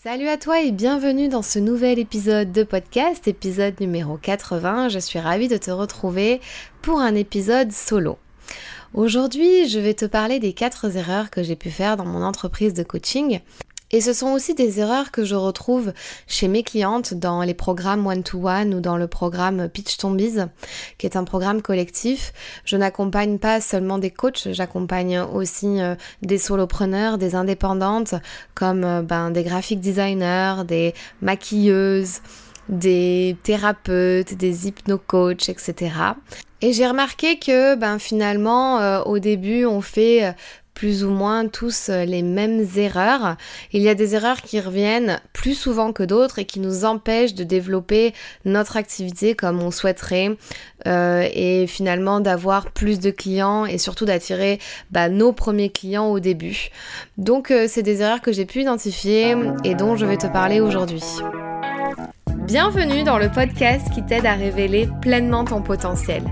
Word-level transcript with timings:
Salut 0.00 0.28
à 0.28 0.36
toi 0.36 0.60
et 0.62 0.70
bienvenue 0.70 1.28
dans 1.28 1.42
ce 1.42 1.58
nouvel 1.58 1.98
épisode 1.98 2.52
de 2.52 2.62
podcast, 2.62 3.26
épisode 3.26 3.80
numéro 3.80 4.16
80. 4.16 4.90
Je 4.90 5.00
suis 5.00 5.18
ravie 5.18 5.48
de 5.48 5.56
te 5.56 5.72
retrouver 5.72 6.40
pour 6.82 7.00
un 7.00 7.16
épisode 7.16 7.72
solo. 7.72 8.16
Aujourd'hui, 8.94 9.68
je 9.68 9.80
vais 9.80 9.94
te 9.94 10.04
parler 10.04 10.38
des 10.38 10.52
quatre 10.52 10.96
erreurs 10.96 11.30
que 11.30 11.42
j'ai 11.42 11.56
pu 11.56 11.70
faire 11.70 11.96
dans 11.96 12.04
mon 12.04 12.22
entreprise 12.22 12.74
de 12.74 12.84
coaching 12.84 13.40
et 13.90 14.00
ce 14.00 14.12
sont 14.12 14.28
aussi 14.28 14.54
des 14.54 14.80
erreurs 14.80 15.10
que 15.10 15.24
je 15.24 15.34
retrouve 15.34 15.92
chez 16.26 16.46
mes 16.46 16.62
clientes 16.62 17.14
dans 17.14 17.42
les 17.42 17.54
programmes 17.54 18.06
one-to-one 18.06 18.74
ou 18.74 18.80
dans 18.80 18.98
le 18.98 19.06
programme 19.06 19.68
Pitch 19.68 19.96
Tombies, 19.96 20.40
qui 20.98 21.06
est 21.06 21.16
un 21.16 21.24
programme 21.24 21.62
collectif. 21.62 22.32
Je 22.64 22.76
n'accompagne 22.76 23.38
pas 23.38 23.60
seulement 23.60 23.98
des 23.98 24.10
coachs, 24.10 24.48
j'accompagne 24.52 25.20
aussi 25.20 25.80
euh, 25.80 25.94
des 26.22 26.38
solopreneurs, 26.38 27.16
des 27.16 27.34
indépendantes, 27.34 28.14
comme 28.54 28.84
euh, 28.84 29.02
ben, 29.02 29.30
des 29.30 29.42
graphic 29.42 29.80
designers, 29.80 30.64
des 30.66 30.94
maquilleuses, 31.22 32.20
des 32.68 33.36
thérapeutes, 33.42 34.34
des 34.34 34.68
hypno-coachs, 34.68 35.48
etc. 35.48 35.92
Et 36.60 36.72
j'ai 36.74 36.86
remarqué 36.86 37.38
que 37.38 37.76
ben 37.76 37.98
finalement 37.98 38.80
euh, 38.80 39.00
au 39.04 39.20
début 39.20 39.64
on 39.64 39.80
fait 39.80 40.34
plus 40.78 41.02
ou 41.02 41.10
moins 41.10 41.48
tous 41.48 41.88
euh, 41.88 42.04
les 42.04 42.22
mêmes 42.22 42.64
erreurs. 42.76 43.36
Il 43.72 43.82
y 43.82 43.88
a 43.88 43.96
des 43.96 44.14
erreurs 44.14 44.42
qui 44.42 44.60
reviennent 44.60 45.20
plus 45.32 45.54
souvent 45.54 45.92
que 45.92 46.04
d'autres 46.04 46.38
et 46.38 46.44
qui 46.44 46.60
nous 46.60 46.84
empêchent 46.84 47.34
de 47.34 47.42
développer 47.42 48.14
notre 48.44 48.76
activité 48.76 49.34
comme 49.34 49.60
on 49.60 49.72
souhaiterait 49.72 50.36
euh, 50.86 51.28
et 51.34 51.66
finalement 51.66 52.20
d'avoir 52.20 52.70
plus 52.70 53.00
de 53.00 53.10
clients 53.10 53.66
et 53.66 53.76
surtout 53.76 54.04
d'attirer 54.04 54.60
bah, 54.92 55.08
nos 55.08 55.32
premiers 55.32 55.70
clients 55.70 56.06
au 56.06 56.20
début. 56.20 56.68
Donc 57.16 57.50
euh, 57.50 57.66
c'est 57.68 57.82
des 57.82 58.02
erreurs 58.02 58.20
que 58.20 58.30
j'ai 58.30 58.46
pu 58.46 58.60
identifier 58.60 59.34
et 59.64 59.74
dont 59.74 59.96
je 59.96 60.06
vais 60.06 60.16
te 60.16 60.28
parler 60.28 60.60
aujourd'hui. 60.60 61.02
Bienvenue 62.48 63.02
dans 63.02 63.18
le 63.18 63.28
podcast 63.28 63.90
qui 63.92 64.02
t'aide 64.02 64.24
à 64.24 64.32
révéler 64.32 64.88
pleinement 65.02 65.44
ton 65.44 65.60
potentiel. 65.60 66.22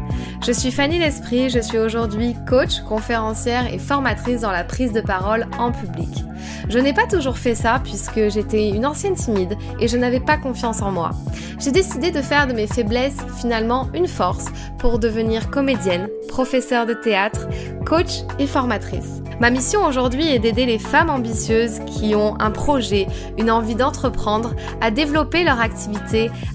Je 0.43 0.51
suis 0.51 0.71
Fanny 0.71 0.99
L'Esprit, 0.99 1.51
je 1.51 1.59
suis 1.59 1.77
aujourd'hui 1.77 2.35
coach, 2.49 2.81
conférencière 2.89 3.71
et 3.71 3.79
formatrice 3.79 4.41
dans 4.41 4.51
la 4.51 4.65
prise 4.65 4.95
de 4.95 5.03
parole 5.03 5.47
en 5.59 5.73
public. 5.73 6.25
Je 6.71 6.79
n'ai 6.79 6.95
pas 6.95 7.07
toujours 7.07 7.37
fait 7.37 7.55
ça 7.55 7.83
puisque 7.85 8.31
j'étais 8.31 8.71
une 8.71 8.87
ancienne 8.87 9.15
timide 9.15 9.59
et 9.79 9.89
je 9.89 9.99
n'avais 9.99 10.21
pas 10.21 10.39
confiance 10.39 10.81
en 10.81 10.91
moi. 10.91 11.11
J'ai 11.59 11.71
décidé 11.71 12.11
de 12.11 12.23
faire 12.23 12.47
de 12.47 12.55
mes 12.55 12.67
faiblesses 12.67 13.19
finalement 13.39 13.91
une 13.93 14.09
force 14.09 14.47
pour 14.79 14.99
devenir 14.99 15.51
comédienne, 15.51 16.09
professeure 16.29 16.87
de 16.87 16.95
théâtre, 16.95 17.47
coach 17.85 18.23
et 18.39 18.47
formatrice. 18.47 19.21
Ma 19.39 19.51
mission 19.51 19.85
aujourd'hui 19.85 20.29
est 20.29 20.39
d'aider 20.39 20.65
les 20.65 20.79
femmes 20.79 21.11
ambitieuses 21.11 21.81
qui 21.87 22.15
ont 22.15 22.41
un 22.41 22.51
projet, 22.51 23.07
une 23.37 23.51
envie 23.51 23.75
d'entreprendre, 23.75 24.55
à 24.81 24.91
développer 24.91 25.45
leur 25.45 25.61
activité, 25.61 26.06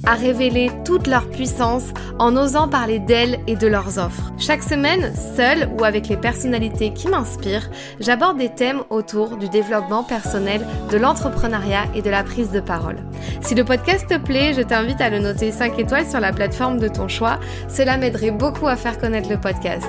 à 0.06 0.14
révéler 0.14 0.72
toute 0.86 1.08
leur 1.08 1.30
puissance 1.30 1.84
en 2.20 2.36
osant 2.38 2.68
parler 2.68 3.00
d'elles 3.00 3.40
et 3.48 3.56
de 3.56 3.68
leurs 3.68 3.98
offres. 3.98 4.32
Chaque 4.38 4.64
semaine, 4.64 5.14
seule 5.36 5.70
ou 5.78 5.84
avec 5.84 6.08
les 6.08 6.18
personnalités 6.18 6.94
qui 6.94 7.08
m'inspirent, 7.08 7.70
j'aborde 8.00 8.38
des 8.38 8.50
thèmes 8.50 8.84
autour 8.90 9.38
du 9.38 9.50
développement 9.50 10.04
personnel, 10.04 10.66
de 10.90 10.98
l'entrepreneuriat 10.98 11.86
et 11.96 12.02
de 12.02 12.10
la 12.10 12.24
prise 12.24 12.52
de 12.52 12.60
parole. 12.60 12.98
Si 13.42 13.56
le 13.56 13.66
podcast 13.66 14.08
te 14.08 14.18
plaît, 14.18 14.54
je 14.54 14.62
t'invite 14.62 15.02
à 15.02 15.10
le 15.10 15.20
noter 15.20 15.52
5 15.52 15.78
étoiles 15.80 16.08
sur 16.08 16.20
la 16.20 16.32
plateforme 16.32 16.80
de 16.80 16.88
ton 16.88 17.08
choix. 17.08 17.40
Cela 17.68 17.98
m'aiderait 17.98 18.32
beaucoup 18.32 18.68
à 18.68 18.76
faire 18.76 19.00
connaître 19.00 19.30
le 19.30 19.40
podcast. 19.40 19.88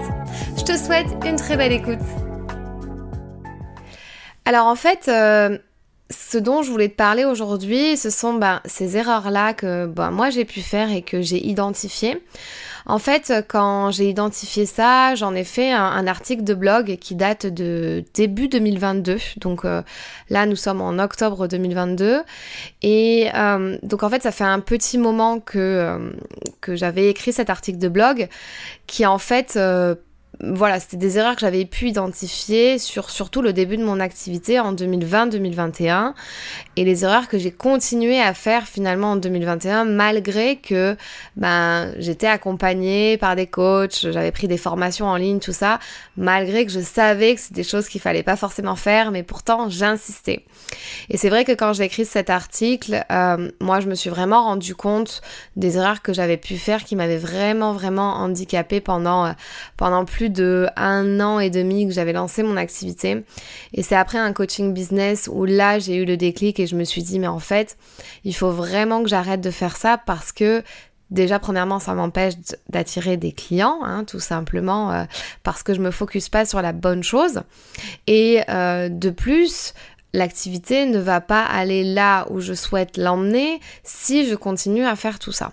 Je 0.56 0.64
te 0.64 0.76
souhaite 0.76 1.08
une 1.24 1.36
très 1.36 1.56
belle 1.56 1.72
écoute. 1.72 1.98
Alors 4.44 4.66
en 4.66 4.74
fait, 4.74 5.08
euh, 5.08 5.58
ce 6.10 6.38
dont 6.38 6.62
je 6.62 6.70
voulais 6.70 6.88
te 6.88 6.96
parler 6.96 7.24
aujourd'hui, 7.24 7.96
ce 7.96 8.10
sont 8.10 8.34
ben, 8.34 8.60
ces 8.64 8.96
erreurs-là 8.96 9.54
que 9.54 9.86
ben, 9.86 10.10
moi 10.10 10.30
j'ai 10.30 10.44
pu 10.44 10.60
faire 10.60 10.90
et 10.90 11.02
que 11.02 11.22
j'ai 11.22 11.44
identifiées. 11.46 12.22
En 12.84 12.98
fait, 12.98 13.32
quand 13.48 13.92
j'ai 13.92 14.08
identifié 14.08 14.66
ça, 14.66 15.14
j'en 15.14 15.34
ai 15.34 15.44
fait 15.44 15.70
un, 15.70 16.06
article 16.08 16.42
de 16.42 16.54
blog 16.54 16.96
qui 16.96 17.14
date 17.14 17.46
de 17.46 18.04
début 18.12 18.48
2022. 18.48 19.18
Donc 19.36 19.64
euh, 19.64 19.82
là, 20.30 20.46
nous 20.46 20.56
sommes 20.56 20.80
en 20.80 20.98
octobre 20.98 21.46
2022. 21.46 22.22
Et 22.82 23.28
euh, 23.34 23.78
donc 23.84 24.02
en 24.02 24.10
fait, 24.10 24.22
ça 24.22 24.32
fait 24.32 24.42
un 24.42 24.58
petit 24.58 24.98
moment 24.98 25.38
que, 25.38 26.12
que 26.60 26.74
j'avais 26.74 27.08
écrit 27.08 27.32
cet 27.32 27.50
article 27.50 27.78
de 27.78 27.88
blog 27.88 28.28
qui 28.88 29.06
en 29.06 29.18
fait 29.18 29.56
voilà, 30.40 30.80
c'était 30.80 30.96
des 30.96 31.18
erreurs 31.18 31.34
que 31.34 31.42
j'avais 31.42 31.66
pu 31.66 31.88
identifier 31.88 32.78
sur 32.78 33.10
surtout 33.10 33.42
le 33.42 33.52
début 33.52 33.76
de 33.76 33.84
mon 33.84 34.00
activité 34.00 34.58
en 34.58 34.74
2020-2021 34.74 36.14
et 36.76 36.84
les 36.84 37.04
erreurs 37.04 37.28
que 37.28 37.38
j'ai 37.38 37.50
continué 37.50 38.20
à 38.20 38.32
faire 38.32 38.66
finalement 38.66 39.12
en 39.12 39.16
2021 39.16 39.84
malgré 39.84 40.56
que 40.56 40.96
ben 41.36 41.92
j'étais 41.98 42.26
accompagnée 42.26 43.18
par 43.18 43.36
des 43.36 43.46
coachs, 43.46 44.06
j'avais 44.10 44.32
pris 44.32 44.48
des 44.48 44.56
formations 44.56 45.06
en 45.06 45.16
ligne, 45.16 45.38
tout 45.38 45.52
ça, 45.52 45.78
malgré 46.16 46.64
que 46.64 46.72
je 46.72 46.80
savais 46.80 47.34
que 47.34 47.40
c'est 47.40 47.54
des 47.54 47.62
choses 47.62 47.88
qu'il 47.88 48.00
fallait 48.00 48.22
pas 48.22 48.36
forcément 48.36 48.76
faire, 48.76 49.10
mais 49.10 49.22
pourtant 49.22 49.68
j'insistais. 49.68 50.44
Et 51.10 51.18
c'est 51.18 51.28
vrai 51.28 51.44
que 51.44 51.52
quand 51.52 51.74
j'ai 51.74 51.84
écrit 51.84 52.06
cet 52.06 52.30
article, 52.30 53.04
euh, 53.12 53.50
moi 53.60 53.80
je 53.80 53.86
me 53.86 53.94
suis 53.94 54.10
vraiment 54.10 54.44
rendu 54.44 54.74
compte 54.74 55.20
des 55.56 55.76
erreurs 55.76 56.00
que 56.00 56.14
j'avais 56.14 56.38
pu 56.38 56.56
faire 56.56 56.84
qui 56.84 56.96
m'avaient 56.96 57.18
vraiment 57.18 57.74
vraiment 57.74 58.14
handicapée 58.14 58.80
pendant 58.80 59.26
euh, 59.26 59.32
pendant 59.76 60.04
plus 60.04 60.21
de 60.30 60.68
un 60.76 61.20
an 61.20 61.38
et 61.38 61.50
demi 61.50 61.86
que 61.86 61.92
j'avais 61.92 62.12
lancé 62.12 62.42
mon 62.42 62.56
activité. 62.56 63.24
Et 63.72 63.82
c'est 63.82 63.96
après 63.96 64.18
un 64.18 64.32
coaching 64.32 64.72
business 64.72 65.28
où 65.32 65.44
là 65.44 65.78
j'ai 65.78 65.96
eu 65.96 66.04
le 66.04 66.16
déclic 66.16 66.60
et 66.60 66.66
je 66.66 66.76
me 66.76 66.84
suis 66.84 67.02
dit 67.02 67.18
mais 67.18 67.26
en 67.26 67.38
fait 67.38 67.76
il 68.24 68.34
faut 68.34 68.50
vraiment 68.50 69.02
que 69.02 69.08
j'arrête 69.08 69.40
de 69.40 69.50
faire 69.50 69.76
ça 69.76 69.98
parce 69.98 70.32
que 70.32 70.62
Déjà, 71.12 71.38
premièrement, 71.38 71.78
ça 71.78 71.92
m'empêche 71.92 72.32
d'attirer 72.70 73.18
des 73.18 73.32
clients, 73.32 73.80
hein, 73.82 74.04
tout 74.04 74.18
simplement 74.18 74.90
euh, 74.92 75.04
parce 75.42 75.62
que 75.62 75.74
je 75.74 75.80
me 75.80 75.90
focus 75.90 76.30
pas 76.30 76.46
sur 76.46 76.62
la 76.62 76.72
bonne 76.72 77.02
chose. 77.02 77.42
Et 78.06 78.40
euh, 78.48 78.88
de 78.88 79.10
plus, 79.10 79.74
l'activité 80.14 80.86
ne 80.86 80.98
va 80.98 81.20
pas 81.20 81.42
aller 81.42 81.84
là 81.84 82.26
où 82.30 82.40
je 82.40 82.54
souhaite 82.54 82.96
l'emmener 82.96 83.60
si 83.84 84.26
je 84.26 84.34
continue 84.34 84.86
à 84.86 84.96
faire 84.96 85.18
tout 85.18 85.32
ça. 85.32 85.52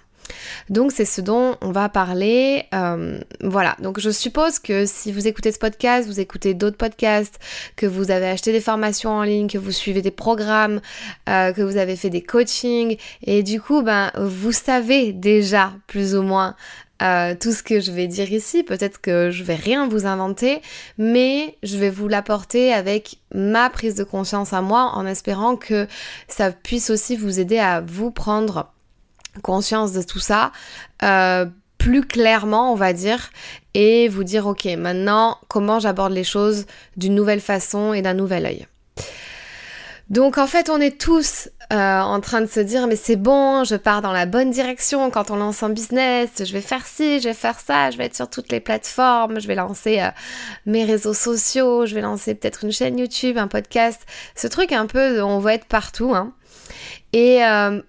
Donc 0.69 0.91
c'est 0.91 1.05
ce 1.05 1.21
dont 1.21 1.55
on 1.61 1.71
va 1.71 1.89
parler. 1.89 2.65
Euh, 2.73 3.19
voilà, 3.41 3.75
donc 3.81 3.99
je 3.99 4.09
suppose 4.09 4.59
que 4.59 4.85
si 4.85 5.11
vous 5.11 5.27
écoutez 5.27 5.51
ce 5.51 5.59
podcast, 5.59 6.07
vous 6.07 6.19
écoutez 6.19 6.53
d'autres 6.53 6.77
podcasts, 6.77 7.39
que 7.75 7.85
vous 7.85 8.11
avez 8.11 8.27
acheté 8.27 8.51
des 8.51 8.61
formations 8.61 9.11
en 9.11 9.23
ligne, 9.23 9.47
que 9.47 9.57
vous 9.57 9.71
suivez 9.71 10.01
des 10.01 10.11
programmes, 10.11 10.81
euh, 11.27 11.53
que 11.53 11.61
vous 11.61 11.77
avez 11.77 11.95
fait 11.95 12.09
des 12.09 12.21
coachings, 12.21 12.97
et 13.23 13.43
du 13.43 13.61
coup, 13.61 13.81
ben, 13.81 14.11
vous 14.15 14.51
savez 14.51 15.13
déjà 15.13 15.73
plus 15.87 16.15
ou 16.15 16.21
moins 16.21 16.55
euh, 17.01 17.33
tout 17.39 17.53
ce 17.53 17.63
que 17.63 17.79
je 17.79 17.91
vais 17.91 18.07
dire 18.07 18.31
ici. 18.31 18.63
Peut-être 18.63 18.99
que 18.99 19.31
je 19.31 19.43
vais 19.43 19.55
rien 19.55 19.87
vous 19.87 20.05
inventer, 20.05 20.61
mais 20.97 21.57
je 21.63 21.77
vais 21.77 21.89
vous 21.89 22.07
l'apporter 22.09 22.73
avec 22.73 23.19
ma 23.33 23.69
prise 23.69 23.95
de 23.95 24.03
conscience 24.03 24.51
à 24.51 24.61
moi 24.61 24.91
en 24.95 25.05
espérant 25.05 25.55
que 25.55 25.87
ça 26.27 26.51
puisse 26.51 26.89
aussi 26.89 27.15
vous 27.15 27.39
aider 27.39 27.57
à 27.57 27.79
vous 27.79 28.11
prendre 28.11 28.71
conscience 29.41 29.93
de 29.93 30.01
tout 30.01 30.19
ça 30.19 30.51
euh, 31.03 31.45
plus 31.77 32.05
clairement, 32.05 32.73
on 32.73 32.75
va 32.75 32.91
dire, 32.93 33.29
et 33.73 34.09
vous 34.09 34.25
dire, 34.25 34.47
ok, 34.47 34.65
maintenant, 34.77 35.37
comment 35.47 35.79
j'aborde 35.79 36.11
les 36.11 36.25
choses 36.25 36.65
d'une 36.97 37.15
nouvelle 37.15 37.39
façon 37.39 37.93
et 37.93 38.01
d'un 38.01 38.13
nouvel 38.13 38.45
œil. 38.45 38.67
Donc 40.09 40.39
en 40.39 40.47
fait, 40.47 40.69
on 40.69 40.81
est 40.81 40.99
tous 40.99 41.49
euh, 41.71 41.99
en 41.99 42.19
train 42.19 42.41
de 42.41 42.47
se 42.47 42.59
dire 42.59 42.87
mais 42.87 42.95
c'est 42.95 43.15
bon, 43.15 43.63
je 43.63 43.75
pars 43.75 44.01
dans 44.01 44.11
la 44.11 44.25
bonne 44.25 44.49
direction 44.49 45.11
quand 45.11 45.29
on 45.29 45.35
lance 45.35 45.61
un 45.61 45.69
business, 45.69 46.31
je 46.39 46.51
vais 46.51 46.61
faire 46.61 46.87
ci, 46.87 47.19
je 47.19 47.27
vais 47.27 47.35
faire 47.35 47.59
ça, 47.59 47.91
je 47.91 47.97
vais 47.97 48.05
être 48.05 48.15
sur 48.15 48.27
toutes 48.27 48.51
les 48.51 48.59
plateformes, 48.59 49.39
je 49.39 49.47
vais 49.47 49.53
lancer 49.53 49.99
euh, 50.01 50.09
mes 50.65 50.83
réseaux 50.83 51.13
sociaux, 51.13 51.85
je 51.85 51.93
vais 51.93 52.01
lancer 52.01 52.33
peut-être 52.33 52.63
une 52.63 52.71
chaîne 52.71 52.97
YouTube, 52.97 53.37
un 53.37 53.47
podcast, 53.47 54.01
ce 54.35 54.47
truc 54.47 54.71
un 54.71 54.87
peu 54.87 55.21
on 55.21 55.37
va 55.37 55.53
être 55.53 55.65
partout. 55.65 56.15
Hein. 56.15 56.33
Et 57.13 57.41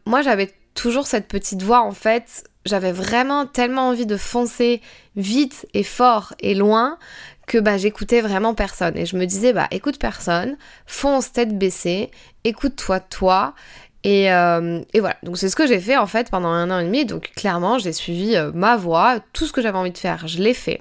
moi 0.06 0.20
j'avais 0.22 0.50
toujours 0.80 1.06
cette 1.06 1.28
petite 1.28 1.62
voix 1.62 1.82
en 1.82 1.92
fait. 1.92 2.44
J'avais 2.64 2.92
vraiment 2.92 3.44
tellement 3.44 3.88
envie 3.88 4.06
de 4.06 4.16
foncer 4.16 4.80
vite 5.14 5.66
et 5.74 5.82
fort 5.82 6.32
et 6.40 6.54
loin 6.54 6.98
que 7.46 7.58
bah 7.58 7.76
j'écoutais 7.76 8.22
vraiment 8.22 8.54
personne 8.54 8.96
et 8.96 9.04
je 9.04 9.16
me 9.16 9.26
disais 9.26 9.52
bah 9.52 9.68
écoute 9.72 9.98
personne, 9.98 10.56
fonce 10.86 11.32
tête 11.32 11.58
baissée, 11.58 12.10
écoute-toi 12.44 13.00
toi 13.00 13.54
et, 14.02 14.32
euh, 14.32 14.80
et, 14.94 15.00
voilà, 15.00 15.16
donc 15.22 15.36
c'est 15.36 15.50
ce 15.50 15.56
que 15.56 15.66
j'ai 15.66 15.78
fait 15.78 15.98
en 15.98 16.06
fait 16.06 16.30
pendant 16.30 16.48
un 16.48 16.70
an 16.70 16.78
et 16.78 16.84
demi. 16.84 17.04
Donc 17.04 17.32
clairement, 17.36 17.78
j'ai 17.78 17.92
suivi 17.92 18.34
euh, 18.34 18.50
ma 18.54 18.76
voix, 18.76 19.18
tout 19.34 19.46
ce 19.46 19.52
que 19.52 19.60
j'avais 19.60 19.76
envie 19.76 19.90
de 19.90 19.98
faire, 19.98 20.26
je 20.26 20.38
l'ai 20.38 20.54
fait. 20.54 20.80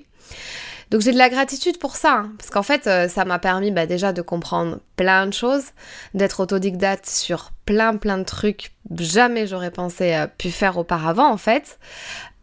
Donc 0.89 1.01
j'ai 1.01 1.11
de 1.11 1.17
la 1.17 1.29
gratitude 1.29 1.77
pour 1.77 1.95
ça, 1.95 2.13
hein, 2.13 2.31
parce 2.37 2.49
qu'en 2.49 2.63
fait, 2.63 2.87
euh, 2.87 3.07
ça 3.07 3.23
m'a 3.25 3.37
permis 3.37 3.71
bah, 3.71 3.85
déjà 3.85 4.11
de 4.11 4.21
comprendre 4.21 4.79
plein 4.95 5.27
de 5.27 5.33
choses, 5.33 5.65
d'être 6.13 6.39
autodidacte 6.39 7.05
sur 7.05 7.51
plein 7.65 7.97
plein 7.97 8.17
de 8.17 8.23
trucs 8.23 8.71
jamais 8.97 9.47
j'aurais 9.47 9.71
pensé 9.71 10.15
euh, 10.15 10.27
pu 10.27 10.49
faire 10.49 10.77
auparavant 10.77 11.29
en 11.29 11.37
fait. 11.37 11.79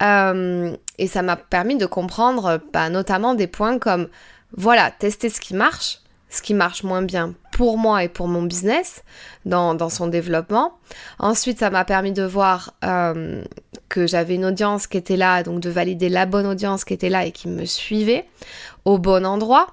Euh, 0.02 0.76
et 0.98 1.06
ça 1.06 1.22
m'a 1.22 1.36
permis 1.36 1.76
de 1.76 1.86
comprendre 1.86 2.60
bah, 2.72 2.88
notamment 2.90 3.34
des 3.34 3.46
points 3.46 3.78
comme 3.78 4.08
voilà, 4.56 4.90
tester 4.90 5.28
ce 5.28 5.40
qui 5.40 5.54
marche, 5.54 6.00
ce 6.30 6.42
qui 6.42 6.54
marche 6.54 6.82
moins 6.82 7.02
bien, 7.02 7.34
pour 7.52 7.78
moi 7.78 8.04
et 8.04 8.08
pour 8.08 8.28
mon 8.28 8.42
business 8.42 9.02
dans, 9.44 9.88
son 9.88 10.06
développement. 10.06 10.78
Ensuite, 11.18 11.58
ça 11.58 11.70
m'a 11.70 11.84
permis 11.84 12.12
de 12.12 12.22
voir 12.22 12.74
euh, 12.84 13.42
que 13.88 14.06
j'avais 14.06 14.34
une 14.34 14.44
audience 14.44 14.86
qui 14.86 14.96
était 14.96 15.16
là, 15.16 15.42
donc 15.42 15.60
de 15.60 15.70
valider 15.70 16.08
la 16.08 16.26
bonne 16.26 16.46
audience 16.46 16.84
qui 16.84 16.94
était 16.94 17.08
là 17.08 17.24
et 17.24 17.32
qui 17.32 17.48
me 17.48 17.64
suivait 17.64 18.26
au 18.84 18.98
bon 18.98 19.24
endroit. 19.26 19.68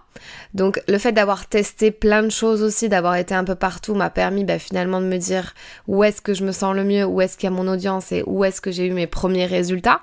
Donc 0.54 0.82
le 0.88 0.98
fait 0.98 1.12
d'avoir 1.12 1.48
testé 1.48 1.92
plein 1.92 2.24
de 2.24 2.30
choses 2.30 2.64
aussi, 2.64 2.90
d'avoir 2.90 3.16
été 3.16 3.34
un 3.36 3.44
peu 3.44 3.56
partout, 3.56 3.96
m'a 3.96 4.10
permis 4.10 4.44
bah, 4.44 4.60
finalement 4.60 5.02
de 5.02 5.06
me 5.06 5.18
dire 5.18 5.54
où 5.88 6.04
est-ce 6.04 6.22
que 6.22 6.34
je 6.34 6.44
me 6.44 6.52
sens 6.52 6.76
le 6.76 6.84
mieux, 6.84 7.06
où 7.06 7.22
est-ce 7.22 7.38
qu'il 7.38 7.50
y 7.50 7.54
a 7.54 7.56
mon 7.56 7.68
audience 7.68 8.12
et 8.12 8.24
où 8.26 8.44
est-ce 8.44 8.62
que 8.62 8.72
j'ai 8.72 8.88
eu 8.88 8.92
mes 8.92 9.08
premiers 9.08 9.46
résultats. 9.46 10.02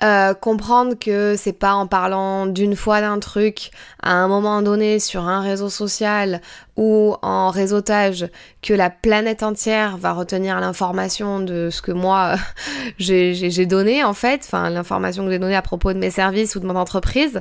Euh, 0.00 0.32
comprendre 0.32 0.94
que 0.96 1.34
c'est 1.36 1.52
pas 1.52 1.72
en 1.72 1.88
parlant 1.88 2.46
d'une 2.46 2.76
fois 2.76 3.00
d'un 3.00 3.18
truc 3.18 3.72
à 4.00 4.12
un 4.12 4.28
moment 4.28 4.62
donné 4.62 5.00
sur 5.00 5.26
un 5.26 5.40
réseau 5.40 5.68
social 5.68 6.40
ou 6.76 7.16
en 7.20 7.50
réseautage 7.50 8.28
que 8.62 8.72
la 8.72 8.90
planète 8.90 9.42
entière 9.42 9.96
va 9.96 10.12
retenir 10.12 10.60
l'information 10.60 11.40
de 11.40 11.68
ce 11.72 11.82
que 11.82 11.90
moi 11.90 12.36
j'ai 12.98 13.66
donné 13.66 14.04
en 14.04 14.14
fait, 14.14 14.42
enfin 14.44 14.70
l'information 14.70 15.24
que 15.24 15.32
j'ai 15.32 15.40
donnée 15.40 15.56
à 15.56 15.62
propos 15.62 15.92
de 15.92 15.98
mes 15.98 16.10
services 16.10 16.54
ou 16.54 16.60
de 16.60 16.66
mon 16.66 16.76
entreprise. 16.76 17.40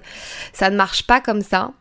Ça 0.52 0.72
ne 0.72 0.78
marche 0.78 1.06
pas 1.06 1.22
comme 1.22 1.44
ça. 1.44 1.74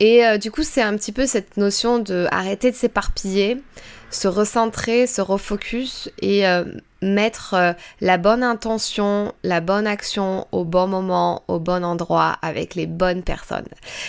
Et 0.00 0.26
euh, 0.26 0.36
du 0.36 0.50
coup, 0.50 0.64
c'est 0.64 0.82
un 0.82 0.96
petit 0.96 1.12
peu 1.12 1.26
cette 1.26 1.56
notion 1.56 2.00
de 2.00 2.26
arrêter 2.32 2.72
de 2.72 2.76
s'éparpiller, 2.76 3.62
se 4.12 4.28
recentrer, 4.28 5.06
se 5.06 5.20
refocus 5.20 6.10
et 6.20 6.46
euh, 6.46 6.64
mettre 7.00 7.54
euh, 7.54 7.72
la 8.00 8.18
bonne 8.18 8.42
intention, 8.42 9.32
la 9.42 9.60
bonne 9.60 9.86
action 9.86 10.46
au 10.52 10.64
bon 10.64 10.86
moment, 10.86 11.42
au 11.48 11.58
bon 11.58 11.84
endroit, 11.84 12.36
avec 12.42 12.74
les 12.74 12.86
bonnes 12.86 13.22
personnes. 13.22 13.68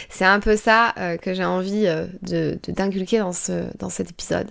C'est 0.10 0.26
un 0.26 0.40
peu 0.40 0.58
ça 0.58 0.94
euh, 1.00 1.18
que 1.18 1.34
j'ai 1.34 1.46
envie 1.46 1.88
de 2.22 2.60
d'inculquer 2.68 3.20
dans, 3.20 3.34
ce, 3.34 3.64
dans 3.80 3.90
cet 3.90 4.12
épisode. 4.12 4.50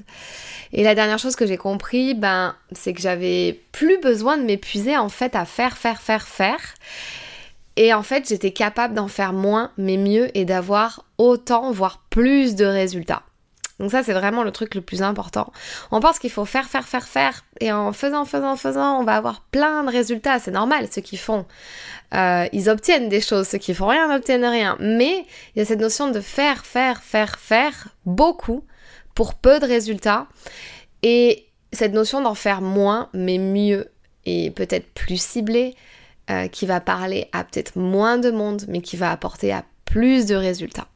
Et 0.72 0.82
la 0.82 0.94
dernière 0.94 1.19
chose 1.19 1.37
que 1.37 1.46
j'ai 1.46 1.58
compris, 1.58 2.14
ben, 2.14 2.54
c'est 2.72 2.94
que 2.94 3.02
j'avais 3.02 3.60
plus 3.72 4.00
besoin 4.00 4.38
de 4.38 4.43
m'épuiser 4.43 4.96
en 4.96 5.10
fait 5.10 5.37
à 5.37 5.44
faire, 5.44 5.76
faire, 5.76 6.00
faire, 6.00 6.26
faire. 6.26 6.75
Et 7.76 7.94
en 7.94 8.02
fait, 8.02 8.28
j'étais 8.28 8.52
capable 8.52 8.94
d'en 8.94 9.08
faire 9.08 9.32
moins, 9.32 9.70
mais 9.78 9.96
mieux, 9.96 10.37
et 10.37 10.44
d'avoir 10.44 11.06
autant, 11.19 11.72
voire 11.72 12.02
plus 12.10 12.54
de 12.54 12.66
résultats. 12.66 13.22
Donc 13.82 13.90
ça, 13.90 14.05
c'est 14.05 14.12
vraiment 14.12 14.44
le 14.44 14.52
truc 14.52 14.76
le 14.76 14.81
plus 14.81 15.02
important. 15.02 15.52
On 15.90 15.99
pense 15.99 16.20
qu'il 16.20 16.31
faut 16.31 16.44
faire, 16.44 16.69
faire, 16.69 16.87
faire, 16.87 17.08
faire. 17.08 17.44
Et 17.58 17.73
en 17.73 17.93
faisant, 17.93 18.25
faisant, 18.25 18.55
faisant, 18.55 19.00
on 19.00 19.02
va 19.02 19.17
avoir 19.17 19.40
plein 19.50 19.82
de 19.82 19.90
résultats. 19.90 20.38
C'est 20.38 20.52
normal, 20.52 20.87
ceux 20.88 21.00
qui 21.00 21.17
font. 21.17 21.46
Euh, 22.14 22.46
ils 22.52 22.70
obtiennent 22.70 23.08
des 23.08 23.20
choses. 23.20 23.49
Ceux 23.49 23.58
qui 23.58 23.75
font 23.75 23.88
rien 23.88 24.06
n'obtiennent 24.06 24.44
rien. 24.44 24.76
Mais 24.79 25.26
il 25.56 25.58
y 25.58 25.62
a 25.62 25.64
cette 25.64 25.81
notion 25.81 26.12
de 26.12 26.20
faire, 26.20 26.64
faire, 26.64 27.02
faire, 27.02 27.40
faire 27.40 27.88
beaucoup 28.06 28.64
pour 29.17 29.34
peu 29.34 29.58
de 29.58 29.67
résultats. 29.67 30.28
Et 31.02 31.49
cette 31.73 31.93
notion 31.93 32.20
d'en 32.20 32.37
faire 32.37 32.61
moins, 32.61 33.08
mais 33.14 33.38
mieux. 33.38 33.90
Et 34.26 34.52
peut-être 34.52 34.94
plus 34.94 35.20
ciblé, 35.20 35.75
euh, 36.31 36.46
qui 36.46 36.67
va 36.67 36.78
parler 36.78 37.26
à 37.32 37.43
peut-être 37.43 37.75
moins 37.75 38.19
de 38.19 38.31
monde, 38.31 38.62
mais 38.69 38.81
qui 38.81 38.96
va 38.96 39.11
apporter 39.11 39.52
à 39.52 39.64
plus 39.87 40.26
de 40.26 40.37
résultats. 40.37 40.87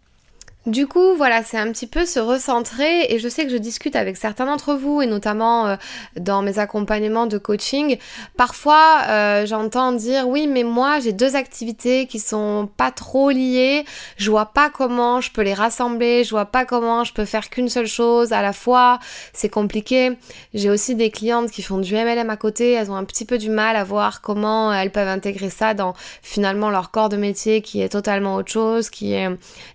Du 0.66 0.88
coup, 0.88 1.14
voilà, 1.14 1.44
c'est 1.44 1.58
un 1.58 1.70
petit 1.70 1.86
peu 1.86 2.04
se 2.04 2.18
recentrer 2.18 3.12
et 3.14 3.20
je 3.20 3.28
sais 3.28 3.44
que 3.44 3.52
je 3.52 3.56
discute 3.56 3.94
avec 3.94 4.16
certains 4.16 4.46
d'entre 4.46 4.74
vous 4.74 5.00
et 5.00 5.06
notamment 5.06 5.68
euh, 5.68 5.76
dans 6.18 6.42
mes 6.42 6.58
accompagnements 6.58 7.28
de 7.28 7.38
coaching. 7.38 7.98
Parfois, 8.36 9.02
euh, 9.08 9.46
j'entends 9.46 9.92
dire 9.92 10.26
oui, 10.26 10.48
mais 10.48 10.64
moi 10.64 10.98
j'ai 10.98 11.12
deux 11.12 11.36
activités 11.36 12.06
qui 12.06 12.18
sont 12.18 12.68
pas 12.76 12.90
trop 12.90 13.30
liées. 13.30 13.84
Je 14.16 14.28
vois 14.28 14.46
pas 14.46 14.68
comment 14.68 15.20
je 15.20 15.30
peux 15.30 15.42
les 15.42 15.54
rassembler. 15.54 16.24
Je 16.24 16.30
vois 16.30 16.46
pas 16.46 16.64
comment 16.64 17.04
je 17.04 17.12
peux 17.12 17.26
faire 17.26 17.48
qu'une 17.48 17.68
seule 17.68 17.86
chose 17.86 18.32
à 18.32 18.42
la 18.42 18.52
fois. 18.52 18.98
C'est 19.32 19.48
compliqué. 19.48 20.18
J'ai 20.52 20.68
aussi 20.68 20.96
des 20.96 21.12
clientes 21.12 21.52
qui 21.52 21.62
font 21.62 21.78
du 21.78 21.94
MLM 21.94 22.28
à 22.28 22.36
côté. 22.36 22.72
Elles 22.72 22.90
ont 22.90 22.96
un 22.96 23.04
petit 23.04 23.24
peu 23.24 23.38
du 23.38 23.50
mal 23.50 23.76
à 23.76 23.84
voir 23.84 24.20
comment 24.20 24.72
elles 24.72 24.90
peuvent 24.90 25.06
intégrer 25.06 25.50
ça 25.50 25.74
dans 25.74 25.94
finalement 26.22 26.70
leur 26.70 26.90
corps 26.90 27.08
de 27.08 27.16
métier 27.16 27.62
qui 27.62 27.82
est 27.82 27.88
totalement 27.90 28.34
autre 28.34 28.50
chose, 28.50 28.90
qui 28.90 29.12
est 29.12 29.28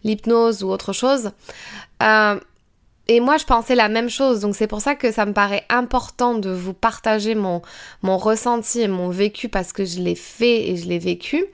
l'hypnose 0.03 0.65
ou 0.65 0.69
autre 0.69 0.80
chose. 0.93 1.31
Euh, 2.01 2.39
et 3.07 3.19
moi, 3.19 3.37
je 3.37 3.45
pensais 3.45 3.75
la 3.75 3.89
même 3.89 4.09
chose. 4.09 4.39
Donc, 4.39 4.55
c'est 4.55 4.67
pour 4.67 4.79
ça 4.79 4.95
que 4.95 5.11
ça 5.11 5.25
me 5.25 5.33
paraît 5.33 5.65
important 5.69 6.35
de 6.35 6.49
vous 6.49 6.73
partager 6.73 7.35
mon, 7.35 7.61
mon 8.03 8.17
ressenti 8.17 8.79
et 8.79 8.87
mon 8.87 9.09
vécu 9.09 9.49
parce 9.49 9.73
que 9.73 9.83
je 9.83 9.99
l'ai 9.99 10.15
fait 10.15 10.69
et 10.69 10.77
je 10.77 10.87
l'ai 10.87 10.99
vécu. 10.99 11.45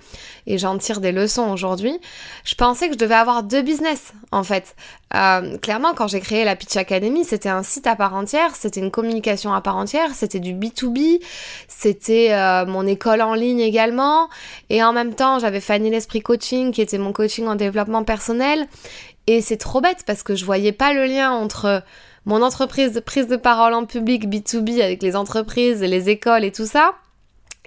Et 0.45 0.57
j'en 0.57 0.77
tire 0.77 1.01
des 1.01 1.11
leçons 1.11 1.49
aujourd'hui. 1.49 1.99
Je 2.45 2.55
pensais 2.55 2.87
que 2.87 2.93
je 2.93 2.99
devais 2.99 3.15
avoir 3.15 3.43
deux 3.43 3.63
business, 3.63 4.13
en 4.31 4.43
fait. 4.43 4.75
Euh, 5.15 5.57
clairement, 5.57 5.93
quand 5.93 6.07
j'ai 6.07 6.19
créé 6.19 6.43
la 6.43 6.55
Pitch 6.55 6.75
Academy, 6.75 7.23
c'était 7.23 7.49
un 7.49 7.63
site 7.63 7.87
à 7.87 7.95
part 7.95 8.13
entière, 8.13 8.55
c'était 8.55 8.81
une 8.81 8.91
communication 8.91 9.53
à 9.53 9.61
part 9.61 9.77
entière, 9.77 10.13
c'était 10.13 10.39
du 10.39 10.53
B2B, 10.53 11.21
c'était 11.67 12.33
euh, 12.33 12.65
mon 12.65 12.85
école 12.85 13.21
en 13.21 13.33
ligne 13.33 13.61
également. 13.61 14.29
Et 14.69 14.83
en 14.83 14.93
même 14.93 15.15
temps, 15.15 15.39
j'avais 15.39 15.61
Fanny 15.61 15.89
l'Esprit 15.89 16.21
Coaching, 16.21 16.71
qui 16.71 16.81
était 16.81 16.97
mon 16.97 17.13
coaching 17.13 17.47
en 17.47 17.55
développement 17.55 18.03
personnel. 18.03 18.67
Et 19.27 19.41
c'est 19.41 19.57
trop 19.57 19.81
bête 19.81 20.03
parce 20.05 20.23
que 20.23 20.35
je 20.35 20.45
voyais 20.45 20.71
pas 20.71 20.93
le 20.93 21.05
lien 21.05 21.31
entre 21.31 21.83
mon 22.25 22.41
entreprise 22.41 22.93
de 22.93 22.99
prise 22.99 23.27
de 23.27 23.35
parole 23.35 23.73
en 23.73 23.85
public 23.85 24.27
B2B 24.27 24.81
avec 24.81 25.03
les 25.03 25.15
entreprises, 25.15 25.81
les 25.81 26.09
écoles 26.09 26.43
et 26.43 26.51
tout 26.51 26.65
ça, 26.65 26.93